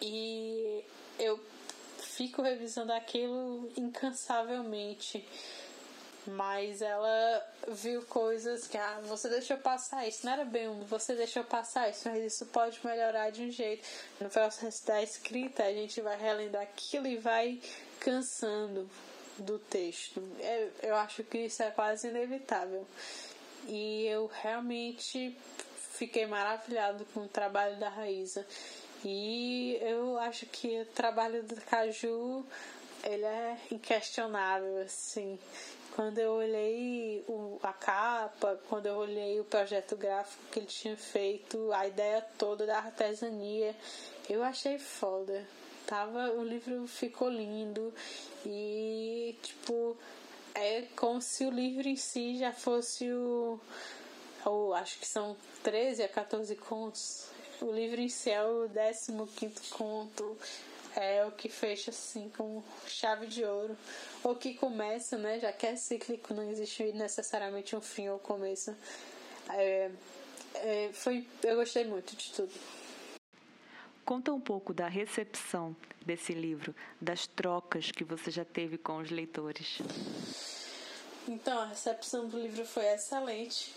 E 0.00 0.84
eu 1.18 1.40
fico 1.98 2.42
revisando 2.42 2.92
aquilo 2.92 3.70
incansavelmente. 3.76 5.26
Mas 6.26 6.82
ela 6.82 7.46
viu 7.68 8.02
coisas 8.02 8.66
que, 8.66 8.76
ah, 8.76 9.00
você 9.04 9.28
deixou 9.28 9.56
passar 9.58 10.06
isso, 10.08 10.26
não 10.26 10.32
era 10.32 10.44
bem 10.44 10.68
um, 10.68 10.80
você 10.84 11.14
deixou 11.14 11.44
passar 11.44 11.88
isso, 11.88 12.08
mas 12.08 12.22
isso 12.24 12.46
pode 12.46 12.80
melhorar 12.84 13.30
de 13.30 13.42
um 13.42 13.50
jeito. 13.50 13.86
No 14.20 14.28
processo 14.28 14.84
da 14.86 15.02
escrita, 15.02 15.62
a 15.62 15.72
gente 15.72 16.00
vai 16.00 16.18
relendo 16.18 16.56
aquilo 16.56 17.06
e 17.06 17.16
vai 17.16 17.60
cansando 18.00 18.88
do 19.38 19.58
texto. 19.58 20.20
Eu, 20.38 20.44
é, 20.44 20.70
eu 20.82 20.96
acho 20.96 21.22
que 21.22 21.38
isso 21.38 21.62
é 21.62 21.70
quase 21.70 22.08
inevitável. 22.08 22.86
E 23.68 24.06
eu 24.06 24.30
realmente 24.42 25.36
fiquei 25.92 26.26
maravilhado 26.26 27.04
com 27.12 27.20
o 27.20 27.28
trabalho 27.28 27.76
da 27.76 27.88
Raíza. 27.88 28.46
E 29.04 29.78
eu 29.80 30.18
acho 30.18 30.46
que 30.46 30.80
o 30.80 30.86
trabalho 30.86 31.42
do 31.42 31.56
Caju 31.62 32.44
ele 33.04 33.24
é 33.24 33.56
inquestionável, 33.70 34.82
assim. 34.82 35.38
Quando 35.96 36.18
eu 36.18 36.32
olhei 36.32 37.24
o, 37.26 37.58
a 37.62 37.72
capa, 37.72 38.60
quando 38.68 38.84
eu 38.84 38.96
olhei 38.96 39.40
o 39.40 39.44
projeto 39.44 39.96
gráfico 39.96 40.42
que 40.52 40.58
ele 40.58 40.66
tinha 40.66 40.94
feito, 40.94 41.72
a 41.72 41.88
ideia 41.88 42.22
toda 42.36 42.66
da 42.66 42.76
artesania, 42.76 43.74
eu 44.28 44.44
achei 44.44 44.78
foda. 44.78 45.42
Tava, 45.86 46.32
o 46.32 46.44
livro 46.44 46.86
ficou 46.86 47.30
lindo 47.30 47.94
e 48.44 49.38
tipo 49.42 49.96
é 50.54 50.82
como 50.94 51.22
se 51.22 51.46
o 51.46 51.50
livro 51.50 51.88
em 51.88 51.96
si 51.96 52.36
já 52.36 52.52
fosse 52.52 53.10
o, 53.10 53.58
o 54.44 54.74
acho 54.74 54.98
que 54.98 55.06
são 55.06 55.34
13 55.62 56.02
a 56.02 56.08
14 56.08 56.54
contos 56.56 57.30
o 57.60 57.72
livro 57.72 58.00
em 58.00 58.08
si 58.08 58.30
é 58.30 58.44
o 58.44 58.68
15 58.68 59.70
conto, 59.70 60.36
é 61.00 61.24
o 61.26 61.32
que 61.32 61.48
fecha 61.48 61.90
assim 61.90 62.30
com 62.36 62.62
chave 62.86 63.26
de 63.26 63.44
ouro. 63.44 63.76
Ou 64.22 64.34
que 64.34 64.54
começa, 64.54 65.16
né? 65.16 65.38
Já 65.40 65.52
que 65.52 65.66
é 65.66 65.76
cíclico, 65.76 66.34
não 66.34 66.48
existe 66.50 66.92
necessariamente 66.92 67.76
um 67.76 67.80
fim 67.80 68.08
ou 68.08 68.18
começo. 68.18 68.74
É, 69.50 69.90
é, 70.54 70.90
foi, 70.92 71.26
eu 71.42 71.56
gostei 71.56 71.84
muito 71.84 72.16
de 72.16 72.32
tudo. 72.32 72.52
Conta 74.04 74.32
um 74.32 74.40
pouco 74.40 74.72
da 74.72 74.86
recepção 74.86 75.74
desse 76.04 76.32
livro, 76.32 76.74
das 77.00 77.26
trocas 77.26 77.90
que 77.90 78.04
você 78.04 78.30
já 78.30 78.44
teve 78.44 78.78
com 78.78 78.98
os 78.98 79.10
leitores. 79.10 79.78
Então, 81.28 81.58
a 81.58 81.66
recepção 81.66 82.28
do 82.28 82.38
livro 82.38 82.64
foi 82.64 82.86
excelente. 82.86 83.74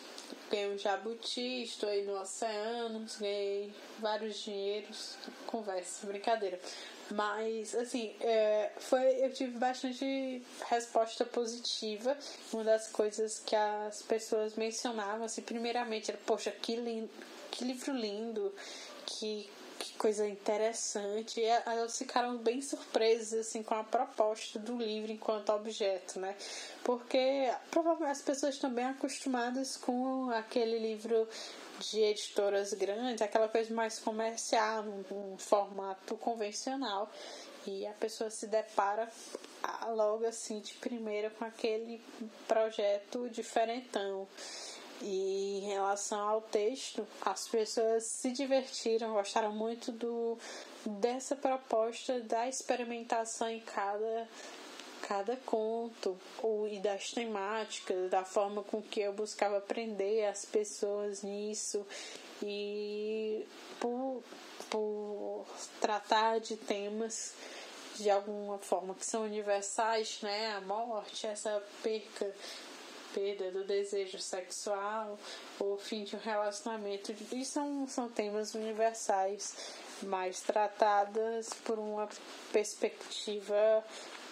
Ganhei 0.51 0.71
um 0.71 0.77
jabuti, 0.77 1.63
estou 1.63 1.89
aí 1.89 2.05
no 2.05 2.21
oceano, 2.21 3.03
ganhei 3.19 3.73
vários 3.97 4.37
dinheiros. 4.43 5.17
Conversa, 5.47 6.05
brincadeira. 6.05 6.59
Mas, 7.11 7.73
assim, 7.73 8.13
é, 8.19 8.71
foi, 8.77 9.23
eu 9.23 9.33
tive 9.33 9.57
bastante 9.57 10.43
resposta 10.69 11.25
positiva. 11.25 12.15
Uma 12.53 12.63
das 12.63 12.87
coisas 12.87 13.39
que 13.39 13.55
as 13.55 14.01
pessoas 14.03 14.55
mencionavam, 14.55 15.25
assim, 15.25 15.41
primeiramente, 15.41 16.11
era, 16.11 16.19
poxa, 16.25 16.51
que, 16.51 16.75
lindo, 16.75 17.09
que 17.49 17.65
livro 17.65 17.93
lindo, 17.93 18.53
que 19.05 19.49
que 19.79 19.93
coisa 19.93 20.27
interessante. 20.27 21.39
E 21.39 21.45
elas 21.45 21.97
ficaram 21.97 22.37
bem 22.37 22.61
surpresas 22.61 23.47
assim 23.47 23.63
com 23.63 23.73
a 23.73 23.83
proposta 23.83 24.59
do 24.59 24.77
livro 24.77 25.11
enquanto 25.11 25.51
objeto, 25.51 26.19
né? 26.19 26.35
Porque 26.83 27.51
provavelmente 27.71 28.17
as 28.17 28.21
pessoas 28.21 28.57
também 28.57 28.85
acostumadas 28.85 29.77
com 29.77 30.29
aquele 30.31 30.77
livro 30.77 31.27
de 31.79 32.01
editoras 32.01 32.73
grandes, 32.73 33.21
aquela 33.21 33.47
coisa 33.47 33.73
mais 33.73 33.97
comercial, 33.99 34.83
um, 34.83 35.37
formato 35.37 36.17
convencional. 36.17 37.09
E 37.65 37.85
a 37.87 37.93
pessoa 37.93 38.29
se 38.29 38.47
depara 38.47 39.09
logo 39.89 40.25
assim 40.25 40.59
de 40.59 40.73
primeira 40.75 41.29
com 41.29 41.45
aquele 41.45 42.01
projeto 42.47 43.29
diferentão. 43.29 44.27
E 45.01 45.59
em 45.59 45.67
relação 45.67 46.19
ao 46.19 46.41
texto, 46.41 47.07
as 47.21 47.47
pessoas 47.47 48.03
se 48.03 48.31
divertiram, 48.31 49.13
gostaram 49.13 49.53
muito 49.53 49.91
do 49.91 50.37
dessa 50.85 51.35
proposta 51.35 52.19
da 52.21 52.47
experimentação 52.47 53.49
em 53.49 53.59
cada 53.59 54.27
cada 55.01 55.35
conto 55.37 56.17
ou 56.43 56.67
e 56.67 56.79
das 56.79 57.11
temáticas, 57.11 58.11
da 58.11 58.23
forma 58.23 58.61
com 58.63 58.81
que 58.81 58.99
eu 58.99 59.13
buscava 59.13 59.57
aprender 59.57 60.25
as 60.25 60.45
pessoas 60.45 61.23
nisso 61.23 61.85
e 62.43 63.45
por, 63.79 64.21
por 64.69 65.45
tratar 65.79 66.39
de 66.39 66.55
temas 66.57 67.33
de 67.95 68.09
alguma 68.09 68.57
forma 68.59 68.93
que 68.93 69.05
são 69.05 69.23
universais, 69.23 70.19
né? 70.21 70.53
A 70.55 70.61
morte, 70.61 71.27
essa 71.27 71.61
perca 71.83 72.33
perda 73.13 73.51
do 73.51 73.63
desejo 73.63 74.19
sexual, 74.19 75.17
o 75.59 75.77
fim 75.77 76.03
de 76.03 76.15
um 76.15 76.19
relacionamento. 76.19 77.13
E 77.31 77.45
são, 77.45 77.87
são 77.87 78.09
temas 78.09 78.55
universais, 78.55 79.55
mas 80.03 80.41
tratadas 80.41 81.49
por 81.63 81.79
uma 81.79 82.07
perspectiva 82.51 83.83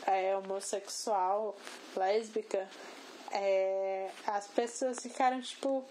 é, 0.06 0.36
homossexual, 0.36 1.56
lésbica. 1.96 2.68
É, 3.32 4.10
as 4.26 4.48
pessoas 4.48 5.00
ficaram 5.00 5.42
tipo, 5.42 5.84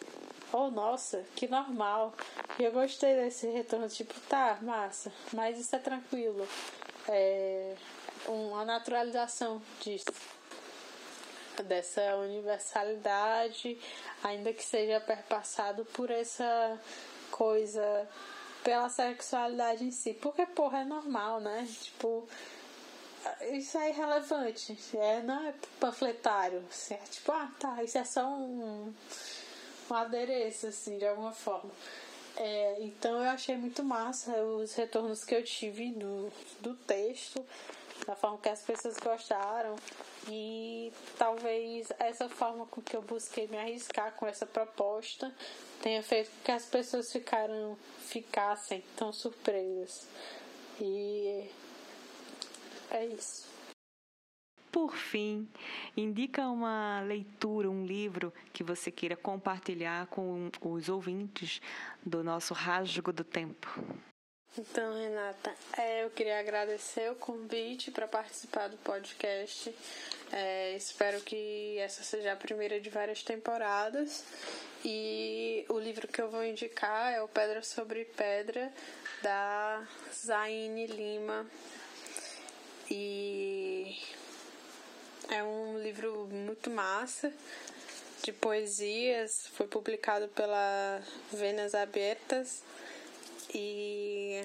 oh 0.52 0.70
nossa, 0.70 1.24
que 1.34 1.46
normal. 1.46 2.14
E 2.58 2.64
eu 2.64 2.72
gostei 2.72 3.14
desse 3.14 3.46
retorno, 3.48 3.88
tipo, 3.88 4.14
tá, 4.28 4.58
massa, 4.62 5.12
mas 5.32 5.58
isso 5.58 5.74
é 5.76 5.78
tranquilo. 5.78 6.46
É 7.08 7.74
uma 8.26 8.64
naturalização 8.64 9.62
disso 9.80 10.04
dessa 11.62 12.16
universalidade, 12.16 13.78
ainda 14.22 14.52
que 14.52 14.64
seja 14.64 15.00
perpassado 15.00 15.84
por 15.86 16.10
essa 16.10 16.80
coisa, 17.30 18.08
pela 18.62 18.88
sexualidade 18.88 19.84
em 19.84 19.90
si. 19.90 20.14
Porque, 20.14 20.46
porra, 20.46 20.80
é 20.80 20.84
normal, 20.84 21.40
né? 21.40 21.66
Tipo, 21.82 22.28
isso 23.52 23.76
é 23.78 23.90
irrelevante. 23.90 24.78
É, 24.94 25.22
não 25.22 25.46
é 25.46 25.54
panfletário. 25.80 26.62
É 26.90 26.94
tipo, 27.10 27.32
ah, 27.32 27.50
tá, 27.58 27.82
isso 27.82 27.98
é 27.98 28.04
só 28.04 28.26
um, 28.26 28.92
um 29.90 29.94
adereço, 29.94 30.68
assim, 30.68 30.98
de 30.98 31.06
alguma 31.06 31.32
forma. 31.32 31.70
É, 32.36 32.76
então 32.80 33.22
eu 33.22 33.30
achei 33.30 33.56
muito 33.56 33.82
massa 33.82 34.30
os 34.42 34.74
retornos 34.74 35.24
que 35.24 35.34
eu 35.34 35.42
tive 35.42 35.90
do, 35.92 36.30
do 36.60 36.74
texto. 36.74 37.44
Da 38.06 38.16
forma 38.16 38.38
que 38.38 38.48
as 38.48 38.62
pessoas 38.62 38.96
gostaram 38.98 39.76
e 40.28 40.92
talvez 41.16 41.88
essa 41.98 42.28
forma 42.28 42.66
com 42.66 42.82
que 42.82 42.96
eu 42.96 43.02
busquei 43.02 43.46
me 43.48 43.56
arriscar 43.56 44.12
com 44.12 44.26
essa 44.26 44.44
proposta 44.44 45.32
tenha 45.82 46.02
feito 46.02 46.30
com 46.30 46.44
que 46.44 46.52
as 46.52 46.66
pessoas 46.66 47.12
ficaram, 47.12 47.76
ficassem 48.00 48.82
tão 48.96 49.12
surpresas. 49.12 50.08
E 50.80 51.48
é 52.90 53.06
isso. 53.06 53.46
Por 54.70 54.94
fim, 54.94 55.48
indica 55.96 56.46
uma 56.48 57.00
leitura, 57.00 57.70
um 57.70 57.86
livro 57.86 58.32
que 58.52 58.62
você 58.62 58.90
queira 58.90 59.16
compartilhar 59.16 60.06
com 60.08 60.50
os 60.60 60.88
ouvintes 60.88 61.62
do 62.04 62.22
nosso 62.22 62.52
Rasgo 62.52 63.10
do 63.10 63.24
Tempo. 63.24 63.68
Então, 64.58 64.94
Renata, 64.94 65.54
é, 65.76 66.04
eu 66.04 66.08
queria 66.08 66.40
agradecer 66.40 67.10
o 67.10 67.14
convite 67.14 67.90
para 67.90 68.08
participar 68.08 68.68
do 68.68 68.76
podcast. 68.78 69.74
É, 70.32 70.74
espero 70.74 71.20
que 71.20 71.76
essa 71.78 72.02
seja 72.02 72.32
a 72.32 72.36
primeira 72.36 72.80
de 72.80 72.88
várias 72.88 73.22
temporadas. 73.22 74.24
E 74.82 75.66
o 75.68 75.78
livro 75.78 76.08
que 76.08 76.22
eu 76.22 76.30
vou 76.30 76.42
indicar 76.42 77.12
é 77.12 77.20
o 77.20 77.28
Pedra 77.28 77.62
sobre 77.62 78.06
Pedra, 78.06 78.72
da 79.22 79.86
Zaine 80.14 80.86
Lima. 80.86 81.46
E 82.90 83.94
é 85.28 85.44
um 85.44 85.78
livro 85.80 86.28
muito 86.32 86.70
massa 86.70 87.30
de 88.22 88.32
poesias, 88.32 89.48
foi 89.48 89.66
publicado 89.66 90.28
pela 90.28 91.02
Venas 91.30 91.74
Abertas 91.74 92.62
e 93.54 94.42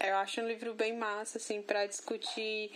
eu 0.00 0.16
acho 0.16 0.40
um 0.40 0.46
livro 0.46 0.74
bem 0.74 0.96
massa, 0.96 1.38
assim, 1.38 1.62
para 1.62 1.86
discutir. 1.86 2.70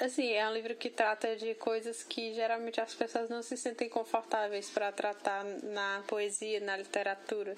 Assim, 0.00 0.32
é 0.32 0.46
um 0.46 0.52
livro 0.52 0.74
que 0.74 0.90
trata 0.90 1.34
de 1.36 1.54
coisas 1.54 2.02
que 2.02 2.34
geralmente 2.34 2.80
as 2.80 2.94
pessoas 2.94 3.30
não 3.30 3.42
se 3.42 3.56
sentem 3.56 3.88
confortáveis 3.88 4.68
para 4.70 4.92
tratar 4.92 5.44
na 5.44 6.02
poesia, 6.06 6.60
na 6.60 6.76
literatura. 6.76 7.54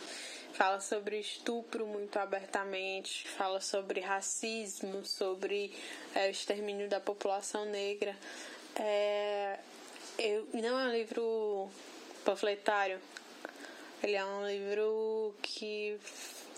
Fala 0.53 0.81
sobre 0.81 1.19
estupro 1.19 1.87
muito 1.87 2.17
abertamente, 2.19 3.29
fala 3.29 3.61
sobre 3.61 4.01
racismo, 4.01 5.05
sobre 5.05 5.75
é, 6.14 6.29
o 6.29 6.31
extermínio 6.31 6.89
da 6.89 7.01
população 7.01 7.64
negra. 7.64 8.17
É, 8.79 9.59
eu, 10.19 10.47
não 10.53 10.79
é 10.79 10.89
um 10.89 10.93
livro 10.93 11.69
panfletário, 12.25 13.01
ele 14.03 14.14
é 14.14 14.25
um 14.25 14.47
livro 14.47 15.35
que 15.43 15.99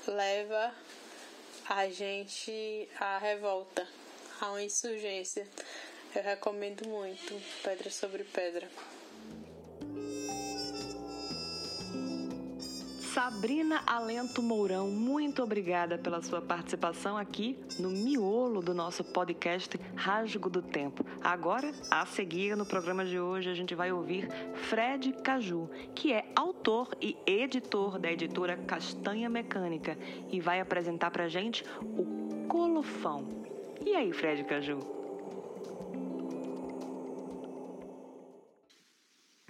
leva 0.08 0.72
a 1.68 1.88
gente 1.90 2.88
à 2.98 3.18
revolta, 3.18 3.86
uma 4.40 4.62
insurgência. 4.62 5.46
Eu 6.14 6.22
recomendo 6.22 6.88
muito 6.88 7.34
Pedra 7.62 7.90
sobre 7.90 8.24
Pedra. 8.24 8.68
Sabrina 13.18 13.82
Alento 13.84 14.40
Mourão, 14.40 14.92
muito 14.92 15.42
obrigada 15.42 15.98
pela 15.98 16.22
sua 16.22 16.40
participação 16.40 17.16
aqui 17.16 17.58
no 17.76 17.90
miolo 17.90 18.62
do 18.62 18.72
nosso 18.72 19.02
podcast 19.02 19.76
Rasgo 19.96 20.48
do 20.48 20.62
Tempo. 20.62 21.04
Agora, 21.20 21.72
a 21.90 22.06
seguir 22.06 22.56
no 22.56 22.64
programa 22.64 23.04
de 23.04 23.18
hoje, 23.18 23.50
a 23.50 23.54
gente 23.54 23.74
vai 23.74 23.90
ouvir 23.90 24.28
Fred 24.68 25.12
Caju, 25.14 25.68
que 25.96 26.12
é 26.12 26.30
autor 26.36 26.96
e 27.02 27.16
editor 27.26 27.98
da 27.98 28.08
editora 28.08 28.56
Castanha 28.56 29.28
Mecânica 29.28 29.98
e 30.30 30.40
vai 30.40 30.60
apresentar 30.60 31.10
pra 31.10 31.26
gente 31.26 31.64
o 31.82 32.46
Colofão. 32.46 33.26
E 33.84 33.96
aí, 33.96 34.12
Fred 34.12 34.44
Caju? 34.44 34.97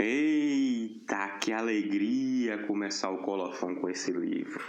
Eita, 0.01 1.27
que 1.41 1.53
alegria 1.53 2.57
começar 2.69 3.11
o 3.11 3.19
colofão 3.19 3.75
com 3.75 3.91
esse 3.91 4.13
livro. 4.13 4.65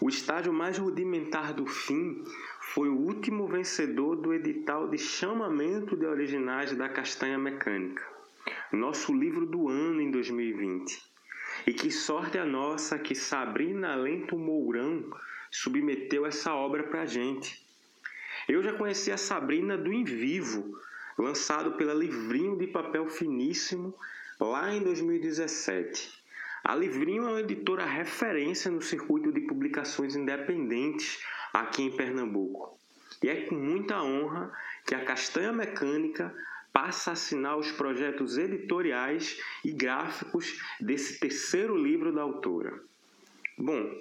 O 0.00 0.08
estágio 0.08 0.52
mais 0.52 0.76
rudimentar 0.76 1.54
do 1.54 1.64
fim 1.66 2.24
foi 2.60 2.88
o 2.88 2.98
último 2.98 3.46
vencedor 3.46 4.16
do 4.16 4.34
edital 4.34 4.88
de 4.88 4.98
chamamento 4.98 5.96
de 5.96 6.04
originais 6.04 6.76
da 6.76 6.88
Castanha 6.88 7.38
Mecânica, 7.38 8.04
nosso 8.72 9.14
livro 9.14 9.46
do 9.46 9.68
ano 9.68 10.00
em 10.00 10.10
2020. 10.10 11.00
E 11.68 11.72
que 11.72 11.92
sorte 11.92 12.36
a 12.36 12.44
nossa 12.44 12.98
que 12.98 13.14
Sabrina 13.14 13.94
Lento 13.94 14.36
Mourão 14.36 15.16
submeteu 15.48 16.26
essa 16.26 16.52
obra 16.52 16.82
para 16.82 17.02
a 17.02 17.06
gente. 17.06 17.64
Eu 18.48 18.64
já 18.64 18.72
conheci 18.72 19.12
a 19.12 19.16
Sabrina 19.16 19.78
do 19.78 19.92
Em 19.92 20.02
Vivo, 20.02 20.76
lançado 21.16 21.76
pela 21.76 21.94
Livrinho 21.94 22.58
de 22.58 22.66
Papel 22.66 23.08
Finíssimo 23.08 23.94
lá 24.40 24.72
em 24.72 24.82
2017. 24.82 26.22
A 26.64 26.74
Livrinho 26.74 27.24
é 27.24 27.28
uma 27.28 27.40
editora 27.40 27.84
referência 27.84 28.70
no 28.70 28.80
circuito 28.80 29.30
de 29.30 29.42
publicações 29.42 30.16
independentes 30.16 31.22
aqui 31.52 31.82
em 31.82 31.96
Pernambuco. 31.96 32.78
E 33.22 33.28
é 33.28 33.42
com 33.42 33.54
muita 33.54 34.02
honra 34.02 34.52
que 34.86 34.94
a 34.94 35.04
Castanha 35.04 35.52
Mecânica 35.52 36.34
passa 36.72 37.10
a 37.10 37.12
assinar 37.12 37.56
os 37.56 37.70
projetos 37.70 38.36
editoriais 38.36 39.38
e 39.64 39.70
gráficos 39.70 40.58
desse 40.80 41.20
terceiro 41.20 41.76
livro 41.76 42.12
da 42.12 42.22
autora. 42.22 42.82
Bom, 43.56 43.96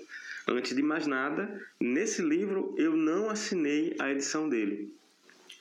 antes 0.47 0.75
de 0.75 0.81
mais 0.81 1.05
nada, 1.05 1.61
nesse 1.79 2.21
livro 2.21 2.73
eu 2.77 2.95
não 2.95 3.29
assinei 3.29 3.95
a 3.99 4.09
edição 4.09 4.49
dele. 4.49 4.91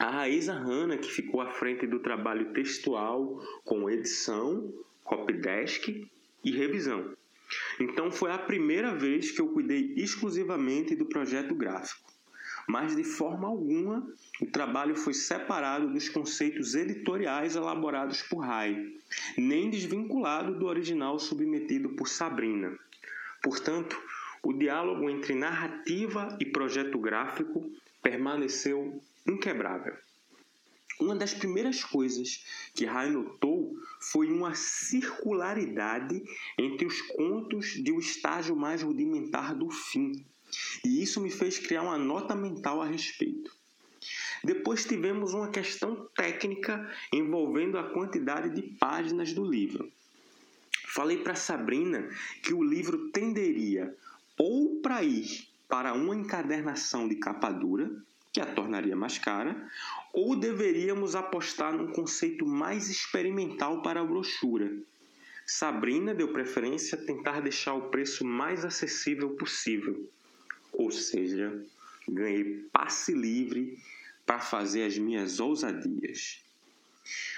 A 0.02 0.10
Raíza 0.10 0.52
Hanna, 0.52 0.98
que 0.98 1.08
ficou 1.08 1.40
à 1.40 1.46
frente 1.46 1.86
do 1.86 2.00
trabalho 2.00 2.52
textual 2.52 3.40
com 3.64 3.88
edição, 3.88 4.74
copydesk 5.04 6.10
e 6.44 6.50
revisão. 6.50 7.12
Então 7.78 8.10
foi 8.10 8.32
a 8.32 8.38
primeira 8.38 8.96
vez 8.96 9.30
que 9.30 9.40
eu 9.40 9.52
cuidei 9.52 9.94
exclusivamente 9.96 10.96
do 10.96 11.06
projeto 11.06 11.54
gráfico. 11.54 12.12
Mas 12.66 12.96
de 12.96 13.04
forma 13.04 13.46
alguma 13.46 14.04
o 14.40 14.46
trabalho 14.46 14.96
foi 14.96 15.14
separado 15.14 15.92
dos 15.92 16.08
conceitos 16.08 16.74
editoriais 16.74 17.54
elaborados 17.54 18.22
por 18.22 18.38
Rai, 18.38 18.76
nem 19.38 19.70
desvinculado 19.70 20.58
do 20.58 20.66
original 20.66 21.16
submetido 21.20 21.90
por 21.90 22.08
Sabrina. 22.08 22.76
Portanto, 23.40 23.96
o 24.42 24.52
diálogo 24.52 25.08
entre 25.08 25.36
narrativa 25.36 26.36
e 26.40 26.44
projeto 26.44 26.98
gráfico 26.98 27.70
permaneceu 28.02 29.00
inquebrável. 29.26 29.96
Uma 31.00 31.16
das 31.16 31.32
primeiras 31.32 31.82
coisas 31.82 32.44
que 32.74 32.84
Rai 32.84 33.10
notou 33.10 33.74
foi 33.98 34.30
uma 34.30 34.54
circularidade 34.54 36.22
entre 36.58 36.86
os 36.86 37.00
contos 37.00 37.82
de 37.82 37.90
o 37.90 37.96
um 37.96 37.98
estágio 37.98 38.54
mais 38.54 38.82
rudimentar 38.82 39.54
do 39.54 39.70
fim, 39.70 40.24
e 40.84 41.02
isso 41.02 41.20
me 41.20 41.30
fez 41.30 41.58
criar 41.58 41.82
uma 41.82 41.98
nota 41.98 42.34
mental 42.34 42.82
a 42.82 42.86
respeito. 42.86 43.50
Depois 44.44 44.84
tivemos 44.84 45.32
uma 45.32 45.48
questão 45.48 46.08
técnica 46.14 46.90
envolvendo 47.12 47.78
a 47.78 47.90
quantidade 47.90 48.50
de 48.50 48.62
páginas 48.76 49.32
do 49.32 49.44
livro. 49.44 49.90
Falei 50.88 51.18
para 51.18 51.34
Sabrina 51.34 52.10
que 52.42 52.52
o 52.52 52.62
livro 52.62 53.10
tenderia 53.10 53.96
ou 54.36 54.80
para 54.80 55.02
ir 55.02 55.51
para 55.72 55.94
uma 55.94 56.14
encadernação 56.14 57.08
de 57.08 57.14
capa 57.14 57.50
dura, 57.50 57.90
que 58.30 58.42
a 58.42 58.44
tornaria 58.44 58.94
mais 58.94 59.16
cara, 59.16 59.56
ou 60.12 60.36
deveríamos 60.36 61.14
apostar 61.14 61.72
num 61.72 61.90
conceito 61.90 62.44
mais 62.44 62.90
experimental 62.90 63.80
para 63.80 64.02
a 64.02 64.04
brochura? 64.04 64.70
Sabrina 65.46 66.12
deu 66.12 66.30
preferência 66.30 66.98
a 66.98 67.02
tentar 67.02 67.40
deixar 67.40 67.72
o 67.72 67.88
preço 67.88 68.22
mais 68.22 68.66
acessível 68.66 69.30
possível, 69.30 70.10
ou 70.74 70.90
seja, 70.90 71.64
ganhei 72.06 72.68
passe 72.70 73.14
livre 73.14 73.78
para 74.26 74.40
fazer 74.40 74.84
as 74.84 74.98
minhas 74.98 75.40
ousadias. 75.40 76.41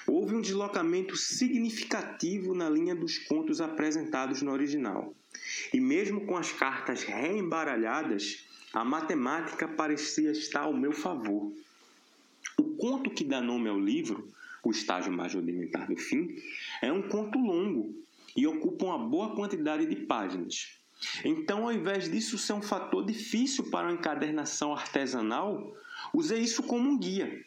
Houve 0.06 0.34
um 0.34 0.40
deslocamento 0.40 1.16
significativo 1.16 2.54
na 2.54 2.68
linha 2.68 2.94
dos 2.94 3.18
contos 3.18 3.60
apresentados 3.60 4.42
no 4.42 4.52
original, 4.52 5.14
e 5.72 5.80
mesmo 5.80 6.26
com 6.26 6.36
as 6.36 6.52
cartas 6.52 7.02
reembaralhadas, 7.02 8.44
a 8.72 8.84
matemática 8.84 9.66
parecia 9.66 10.32
estar 10.32 10.62
ao 10.62 10.74
meu 10.74 10.92
favor. 10.92 11.52
O 12.58 12.64
conto 12.76 13.10
que 13.10 13.24
dá 13.24 13.40
nome 13.40 13.68
ao 13.68 13.78
livro, 13.78 14.28
O 14.62 14.70
Estágio 14.70 15.12
Mais 15.12 15.34
Rudimentar 15.34 15.86
do 15.86 15.96
Fim, 15.96 16.36
é 16.82 16.92
um 16.92 17.02
conto 17.02 17.38
longo 17.38 17.94
e 18.36 18.46
ocupa 18.46 18.86
uma 18.86 18.98
boa 18.98 19.34
quantidade 19.34 19.86
de 19.86 19.96
páginas. 19.96 20.78
Então, 21.24 21.64
ao 21.64 21.72
invés 21.72 22.10
disso 22.10 22.38
ser 22.38 22.52
um 22.52 22.62
fator 22.62 23.04
difícil 23.04 23.70
para 23.70 23.88
uma 23.88 23.94
encadernação 23.94 24.72
artesanal, 24.72 25.76
usei 26.12 26.40
isso 26.40 26.62
como 26.62 26.88
um 26.88 26.98
guia. 26.98 27.44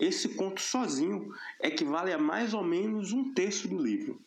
Esse 0.00 0.30
conto 0.30 0.60
sozinho 0.60 1.32
equivale 1.62 2.12
a 2.12 2.18
mais 2.18 2.54
ou 2.54 2.64
menos 2.64 3.12
um 3.12 3.32
terço 3.32 3.68
do 3.68 3.80
livro. 3.80 4.20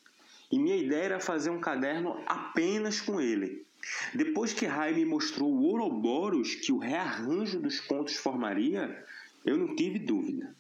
E 0.52 0.60
minha 0.60 0.78
ideia 0.78 1.04
era 1.04 1.20
fazer 1.20 1.50
um 1.50 1.60
caderno 1.60 2.22
apenas 2.28 3.02
com 3.02 3.20
ele, 3.20 3.66
depois 4.14 4.54
que 4.54 4.66
Rai 4.66 4.94
me 4.94 5.06
mostrou 5.06 5.52
o 5.52 5.64
Ouroboros 5.64 6.56
que 6.56 6.72
o 6.72 6.78
rearranjo 6.78 7.60
dos 7.60 7.80
contos 7.80 8.16
formaria, 8.16 9.06
eu 9.46 9.58
não 9.58 9.76
tive 9.76 10.00
dúvida. 10.00 10.56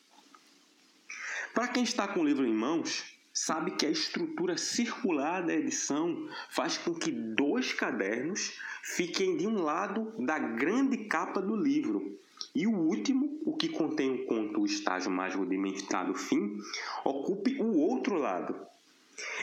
Para 1.54 1.68
quem 1.68 1.84
está 1.84 2.08
com 2.08 2.22
o 2.22 2.26
livro 2.26 2.46
em 2.46 2.54
mãos, 2.54 3.06
sabe 3.32 3.72
que 3.72 3.86
a 3.86 3.90
estrutura 3.90 4.58
circular 4.58 5.46
da 5.46 5.54
edição 5.54 6.28
faz 6.50 6.78
com 6.78 6.94
que 6.94 7.12
dois 7.12 7.72
cadernos 7.72 8.58
fiquem 8.82 9.38
de 9.38 9.48
um 9.48 9.62
lado 9.62 10.14
da 10.20 10.38
grande 10.38 11.06
capa 11.06 11.42
do 11.42 11.56
livro. 11.56 12.20
E 12.56 12.68
o 12.68 12.76
último, 12.76 13.40
o 13.46 13.56
que 13.56 13.70
contém 13.70 14.12
o 14.12 14.26
conto 14.26 14.62
O 14.62 14.66
Estágio 14.66 15.12
Mais 15.12 15.36
Rudimentar 15.36 16.06
do 16.08 16.16
Fim, 16.16 16.58
ocupe 17.04 17.62
o 17.62 17.78
outro 17.78 18.16
lado. 18.16 18.56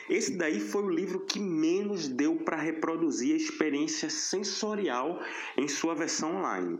Esse 0.09 0.37
daí 0.37 0.59
foi 0.59 0.83
o 0.83 0.91
livro 0.91 1.27
que 1.27 1.39
menos 1.39 2.09
deu 2.09 2.37
para 2.37 2.57
reproduzir 2.57 3.35
a 3.35 3.37
experiência 3.37 4.11
sensorial 4.11 5.21
em 5.57 5.69
sua 5.69 5.95
versão 5.95 6.37
online. 6.37 6.79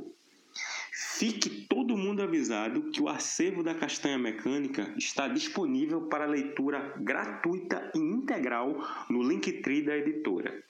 Fique 0.93 1.67
todo 1.69 1.97
mundo 1.97 2.23
avisado 2.23 2.91
que 2.91 3.01
o 3.03 3.09
acervo 3.09 3.63
da 3.63 3.75
Castanha 3.75 4.19
Mecânica 4.19 4.93
está 4.97 5.29
disponível 5.29 6.09
para 6.09 6.25
leitura 6.25 6.95
gratuita 6.99 7.91
e 7.95 7.99
integral 7.99 8.75
no 9.09 9.23
Linktree 9.23 9.83
da 9.83 9.97
editora. 9.97 10.65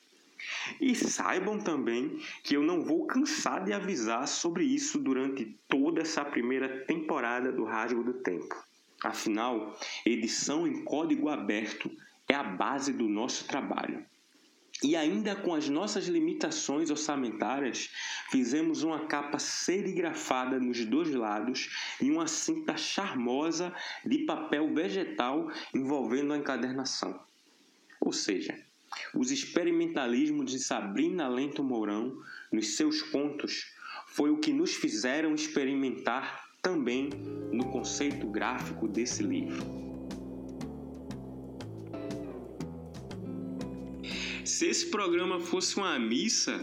E 0.81 0.95
saibam 0.95 1.59
também 1.59 2.19
que 2.43 2.57
eu 2.57 2.63
não 2.63 2.83
vou 2.83 3.07
cansar 3.07 3.65
de 3.65 3.73
avisar 3.73 4.27
sobre 4.27 4.65
isso 4.65 4.99
durante 4.99 5.59
toda 5.69 6.01
essa 6.01 6.25
primeira 6.25 6.85
temporada 6.85 7.53
do 7.53 7.65
Rasgo 7.65 8.03
do 8.03 8.15
Tempo. 8.15 8.55
Afinal, 9.03 9.79
edição 10.05 10.67
em 10.67 10.85
código 10.85 11.29
aberto 11.29 11.91
é 12.29 12.35
a 12.35 12.43
base 12.43 12.93
do 12.93 13.09
nosso 13.09 13.47
trabalho. 13.47 14.05
E 14.83 14.97
ainda 14.97 15.37
com 15.37 15.55
as 15.55 15.69
nossas 15.69 16.07
limitações 16.07 16.91
orçamentárias, 16.91 17.91
fizemos 18.31 18.83
uma 18.83 19.07
capa 19.07 19.39
serigrafada 19.39 20.59
nos 20.59 20.85
dois 20.87 21.11
lados 21.11 21.69
e 22.01 22.11
uma 22.11 22.27
cinta 22.27 22.77
charmosa 22.77 23.75
de 24.07 24.25
papel 24.25 24.73
vegetal 24.73 25.51
envolvendo 25.75 26.33
a 26.33 26.39
encadernação. 26.39 27.21
Ou 28.01 28.13
seja, 28.13 28.59
os 29.15 29.31
experimentalismos 29.31 30.51
de 30.51 30.59
Sabrina 30.59 31.29
Lento 31.29 31.63
Mourão 31.63 32.17
nos 32.53 32.77
seus 32.77 33.03
contos 33.03 33.67
foi 34.09 34.31
o 34.31 34.39
que 34.39 34.53
nos 34.53 34.75
fizeram 34.75 35.35
experimentar 35.35 36.51
também 36.61 37.11
no 37.53 37.67
conceito 37.67 38.27
gráfico 38.27 38.87
desse 38.89 39.23
livro. 39.23 39.81
Se 44.45 44.67
esse 44.67 44.87
programa 44.87 45.41
fosse 45.41 45.77
uma 45.77 45.99
missa, 45.99 46.61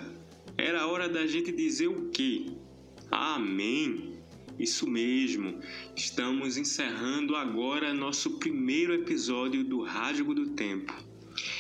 era 0.58 0.88
hora 0.88 1.08
da 1.08 1.26
gente 1.26 1.52
dizer 1.52 1.88
o 1.88 2.10
quê? 2.10 2.58
Amém! 3.10 4.18
Isso 4.60 4.88
mesmo, 4.90 5.60
estamos 5.96 6.58
encerrando 6.58 7.36
agora 7.36 7.94
nosso 7.94 8.40
primeiro 8.40 8.94
episódio 8.94 9.64
do 9.64 9.84
Rádio 9.84 10.34
do 10.34 10.50
Tempo. 10.50 11.07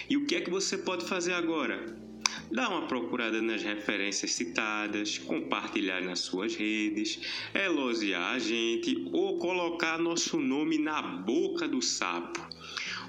E 0.10 0.18
o 0.18 0.26
que 0.26 0.36
é 0.36 0.42
que 0.42 0.50
você 0.50 0.78
pode 0.78 1.06
fazer 1.06 1.34
agora? 1.34 1.98
Dá 2.52 2.70
uma 2.70 2.88
procurada 2.88 3.42
nas 3.42 3.62
referências 3.62 4.32
citadas, 4.32 5.18
compartilhar 5.18 6.02
nas 6.02 6.20
suas 6.20 6.56
redes, 6.56 7.20
elogiar 7.54 8.32
a 8.32 8.40
gente 8.40 9.10
ou 9.12 9.38
colocar 9.38 9.98
nosso 9.98 10.40
nome 10.40 10.78
na 10.78 11.02
boca 11.02 11.68
do 11.68 11.82
sapo. 11.82 12.40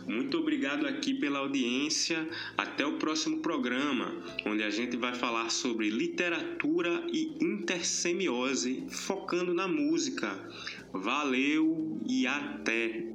Muito 0.08 0.38
obrigado 0.38 0.86
aqui 0.86 1.12
pela 1.14 1.40
audiência. 1.40 2.26
Até 2.56 2.86
o 2.86 2.94
próximo 2.94 3.40
programa, 3.40 4.16
onde 4.46 4.62
a 4.62 4.70
gente 4.70 4.96
vai 4.96 5.14
falar 5.14 5.50
sobre 5.50 5.90
literatura 5.90 7.06
e 7.12 7.36
intersemiose, 7.40 8.86
focando 8.88 9.52
na 9.52 9.68
música. 9.68 10.50
Valeu 10.92 12.00
e 12.08 12.26
até! 12.26 13.07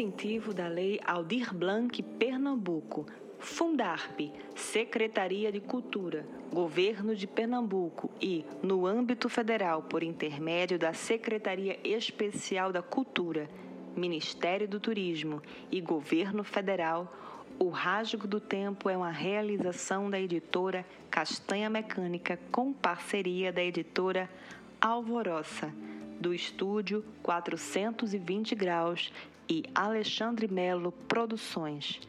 Incentivo 0.00 0.54
da 0.54 0.66
Lei 0.66 0.98
Aldir 1.04 1.54
Blanc 1.54 2.02
Pernambuco, 2.02 3.04
Fundarp, 3.38 4.18
Secretaria 4.56 5.52
de 5.52 5.60
Cultura, 5.60 6.26
Governo 6.50 7.14
de 7.14 7.26
Pernambuco. 7.26 8.10
E, 8.18 8.46
no 8.62 8.86
âmbito 8.86 9.28
federal, 9.28 9.82
por 9.82 10.02
intermédio 10.02 10.78
da 10.78 10.94
Secretaria 10.94 11.78
Especial 11.84 12.72
da 12.72 12.80
Cultura, 12.80 13.46
Ministério 13.94 14.66
do 14.66 14.80
Turismo 14.80 15.42
e 15.70 15.82
Governo 15.82 16.44
Federal, 16.44 17.14
o 17.58 17.68
Rasgo 17.68 18.26
do 18.26 18.40
Tempo 18.40 18.88
é 18.88 18.96
uma 18.96 19.10
realização 19.10 20.08
da 20.08 20.18
editora 20.18 20.86
Castanha 21.10 21.68
Mecânica 21.68 22.40
com 22.50 22.72
parceria 22.72 23.52
da 23.52 23.62
editora 23.62 24.30
Alvoroça, 24.80 25.70
do 26.18 26.32
estúdio 26.32 27.04
420 27.22 28.54
Graus 28.54 29.12
e 29.50 29.64
Alexandre 29.74 30.46
Melo 30.46 30.92
Produções. 30.92 32.00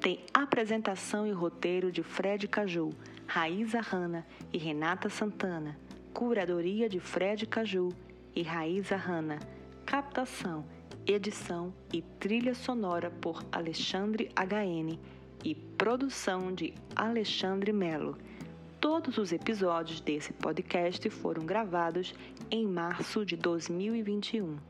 Tem 0.00 0.24
apresentação 0.34 1.24
e 1.24 1.30
roteiro 1.30 1.92
de 1.92 2.02
Fred 2.02 2.48
Caju, 2.48 2.90
Raíza 3.28 3.80
Hanna 3.80 4.26
e 4.52 4.58
Renata 4.58 5.08
Santana. 5.08 5.78
Curadoria 6.12 6.88
de 6.88 6.98
Fred 6.98 7.46
Caju 7.46 7.90
e 8.34 8.42
Raíza 8.42 8.96
Hanna. 8.96 9.38
Captação, 9.86 10.64
edição 11.06 11.72
e 11.92 12.02
trilha 12.02 12.54
sonora 12.56 13.08
por 13.08 13.44
Alexandre 13.52 14.28
HN 14.34 14.98
e 15.44 15.54
produção 15.54 16.52
de 16.52 16.74
Alexandre 16.96 17.72
Melo. 17.72 18.18
Todos 18.80 19.16
os 19.16 19.30
episódios 19.30 20.00
desse 20.00 20.32
podcast 20.32 21.08
foram 21.08 21.46
gravados 21.46 22.14
em 22.50 22.66
março 22.66 23.24
de 23.24 23.36
2021. 23.36 24.69